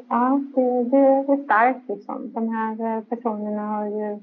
ja, 0.08 0.40
det, 0.54 0.84
det, 0.84 1.32
är 1.32 1.44
starkt 1.44 1.88
liksom. 1.88 2.32
De 2.34 2.48
här 2.48 2.96
eh, 2.96 3.04
personerna 3.04 3.62
har 3.62 3.86
ju 3.86 4.20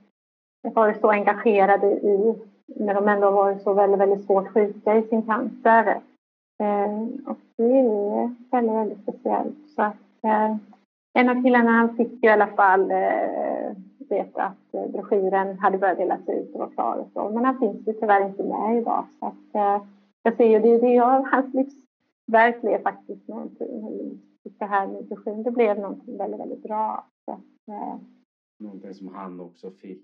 varit 0.73 1.02
så 1.02 1.10
engagerade 1.10 1.88
i, 1.88 2.36
när 2.67 2.93
de 2.93 3.08
ändå 3.08 3.28
har 3.28 3.32
varit 3.32 3.62
så 3.62 3.73
väldigt, 3.73 3.99
väldigt 3.99 4.26
svårt 4.26 4.54
sjuka 4.54 4.95
i 4.95 5.02
sin 5.02 5.21
cancer. 5.21 6.02
Eh, 6.60 6.93
och 7.26 7.38
det 7.58 7.80
är 7.80 8.36
väldigt, 8.52 8.76
väldigt 8.76 9.02
speciellt. 9.02 9.69
Så 9.76 9.82
att, 9.82 10.23
eh, 10.23 10.56
en 11.13 11.30
av 11.30 11.43
killarna 11.43 11.71
han 11.71 11.95
fick 11.95 12.23
ju 12.23 12.30
i 12.30 12.32
alla 12.32 12.47
fall 12.47 12.91
eh, 12.91 13.71
veta 14.10 14.43
att 14.43 14.91
broschyren 14.91 15.60
hade 15.60 15.78
börjat 15.78 15.97
delas 15.97 16.28
ut 16.28 16.54
och 16.54 16.60
var 16.60 16.69
klar 16.69 16.95
och 16.95 17.08
så. 17.13 17.30
Men 17.30 17.45
han 17.45 17.60
finns 17.60 17.88
ju 17.88 17.93
tyvärr 17.93 18.26
inte 18.26 18.43
med 18.43 18.78
idag. 18.78 19.06
Så 19.19 19.26
att, 19.26 19.82
jag 20.24 20.38
ser 20.38 20.46
ju 20.46 20.60
det, 20.60 20.78
det 20.78 20.96
är 20.96 21.32
hans 21.32 21.54
livsverk 21.54 22.62
blev 22.62 22.82
faktiskt 22.82 23.28
någonting. 23.28 24.22
Det 24.44 24.66
här 24.66 24.88
med 24.88 24.96
nutrition, 24.96 25.44
det 25.44 25.52
blev 25.52 25.80
någonting 25.80 26.18
väldigt, 26.18 26.40
väldigt 26.40 26.64
bra. 26.64 27.08
Så, 27.26 27.32
eh. 27.72 27.96
Någonting 28.60 28.94
som 28.94 29.08
han 29.08 29.40
också 29.40 29.72
fick 29.72 30.04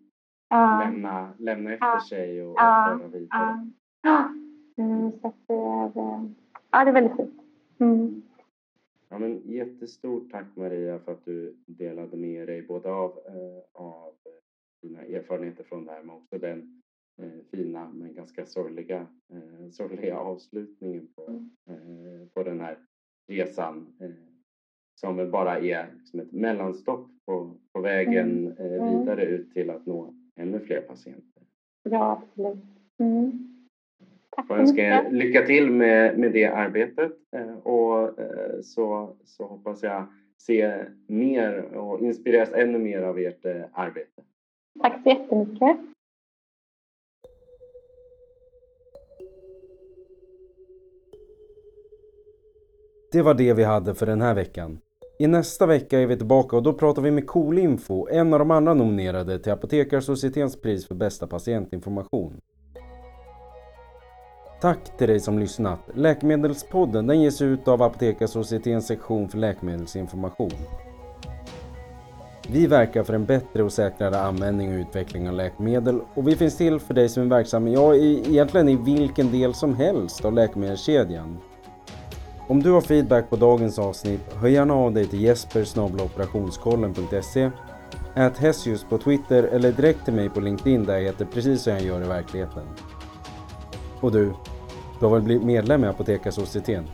uh, 0.54 0.80
lämna, 0.80 1.30
lämna 1.38 1.74
efter 1.74 1.94
uh, 1.94 2.00
sig 2.00 2.44
och, 2.44 2.52
och 2.52 2.58
föra 2.58 3.08
vidare. 3.08 3.68
Mm, 4.80 5.12
så 5.12 5.34
det 5.48 5.54
är, 5.54 5.98
eh, 5.98 6.24
ja, 6.72 6.86
det 6.86 6.92
är 6.92 6.94
väldigt 6.94 7.16
fint. 7.18 7.42
Mm. 7.80 8.22
Ja, 9.10 9.20
men 9.20 9.42
jättestort 9.46 10.32
tack 10.32 10.46
Maria 10.56 11.00
för 11.00 11.12
att 11.12 11.26
du 11.26 11.56
delade 11.66 12.18
med 12.18 12.48
dig 12.48 12.62
både 12.62 12.92
av, 12.92 13.12
eh, 13.28 13.82
av 13.82 14.14
dina 14.82 15.02
erfarenheter 15.02 15.64
från 15.64 15.86
det 15.86 15.92
här 15.92 16.04
men 16.04 16.16
också 16.16 16.38
den 16.38 16.60
eh, 16.60 16.89
fina 17.52 17.90
men 17.94 18.14
ganska 18.14 18.46
sorgliga, 18.46 19.08
eh, 19.34 19.70
sorgliga 19.72 20.18
avslutningen 20.18 21.08
på, 21.16 21.22
eh, 21.70 22.28
på 22.34 22.44
den 22.44 22.60
här 22.60 22.78
resan 23.28 23.88
eh, 24.00 24.10
som 24.96 25.32
bara 25.32 25.60
är 25.60 25.88
liksom 25.98 26.20
ett 26.20 26.32
mellanstopp 26.32 27.10
på, 27.26 27.58
på 27.74 27.82
vägen 27.82 28.30
mm. 28.30 28.58
Eh, 28.58 28.82
mm. 28.82 29.00
vidare 29.00 29.26
ut 29.26 29.54
till 29.54 29.70
att 29.70 29.86
nå 29.86 30.14
ännu 30.36 30.60
fler 30.60 30.82
patienter. 30.82 31.44
Ja, 31.84 32.12
absolut. 32.12 32.64
Mm. 33.00 33.46
Tack 34.30 34.48
så 34.48 34.56
önskar 34.56 34.84
er 34.84 35.12
lycka 35.12 35.46
till 35.46 35.72
med, 35.72 36.20
med 36.20 36.32
det 36.32 36.46
arbetet 36.46 37.12
eh, 37.32 37.58
och 37.58 38.20
så, 38.62 39.16
så 39.24 39.46
hoppas 39.46 39.84
jag 39.84 40.06
se 40.38 40.86
mer 41.08 41.62
och 41.62 42.02
inspireras 42.02 42.54
ännu 42.54 42.78
mer 42.78 43.02
av 43.02 43.20
ert 43.20 43.46
arbete. 43.74 44.22
Tack 44.82 45.04
så 45.04 45.10
jättemycket. 45.10 45.78
Det 53.12 53.22
var 53.22 53.34
det 53.34 53.54
vi 53.54 53.64
hade 53.64 53.96
för 53.96 54.06
den 54.06 54.22
här 54.22 54.34
veckan. 54.34 54.80
I 55.20 55.28
nästa 55.28 55.66
vecka 55.66 56.00
är 56.00 56.06
vi 56.06 56.18
tillbaka 56.18 56.56
och 56.56 56.64
då 56.64 56.74
pratar 56.74 57.02
vi 57.02 57.12
med 57.12 57.28
Coolinfo, 57.28 58.08
en 58.12 58.34
av 58.34 58.40
de 58.40 58.52
andra 58.52 58.74
nominerade 58.74 59.40
till 59.40 59.52
Apotekarsocietetens 59.52 60.62
pris 60.62 60.88
för 60.88 60.96
bästa 60.96 61.28
patientinformation. 61.28 62.42
Tack 64.62 64.98
till 64.98 65.08
dig 65.08 65.20
som 65.20 65.40
lyssnat. 65.40 65.80
Läkemedelspodden 65.94 67.08
den 67.08 67.22
ges 67.22 67.42
ut 67.42 67.68
av 67.68 67.82
Apotekarsocietetens 67.84 68.88
sektion 68.88 69.30
för 69.30 69.38
läkemedelsinformation. 69.38 70.52
Vi 72.52 72.68
verkar 72.68 73.04
för 73.04 73.14
en 73.14 73.26
bättre 73.26 73.64
och 73.64 73.74
säkrare 73.74 74.20
användning 74.20 74.74
och 74.74 74.80
utveckling 74.80 75.30
av 75.30 75.36
läkemedel 75.36 76.02
och 76.14 76.28
vi 76.28 76.36
finns 76.36 76.58
till 76.58 76.80
för 76.80 76.94
dig 76.94 77.10
som 77.10 77.24
är 77.24 77.28
verksam, 77.28 77.68
ja 77.68 77.96
egentligen 77.96 78.70
i 78.70 78.76
vilken 78.76 79.32
del 79.32 79.54
som 79.54 79.76
helst 79.76 80.26
av 80.26 80.34
läkemedelskedjan. 80.34 81.38
Om 82.50 82.64
du 82.64 82.72
har 82.72 82.82
feedback 82.82 83.30
på 83.30 83.36
dagens 83.36 83.80
avsnitt, 83.80 84.34
hör 84.34 84.48
gärna 84.48 84.74
av 84.74 84.94
dig 84.94 85.08
till 85.08 85.22
jesper 85.22 85.64
Ät 88.16 88.38
Hessius 88.38 88.86
på 88.90 88.98
Twitter 88.98 89.44
eller 89.44 89.72
direkt 89.72 90.06
till 90.06 90.14
mig 90.14 90.30
på 90.30 90.40
LinkedIn 90.40 90.86
där 90.86 90.94
jag 90.94 91.02
heter 91.02 91.26
precis 91.26 91.62
som 91.62 91.74
jag 91.74 91.82
gör 91.82 92.02
i 92.02 92.08
verkligheten. 92.08 92.64
Och 94.02 94.12
du, 94.12 94.34
du 95.00 95.06
har 95.06 95.14
väl 95.14 95.22
blivit 95.22 95.44
medlem 95.44 95.84
i 95.84 95.88
Apotekarsocieteten? 95.88 96.88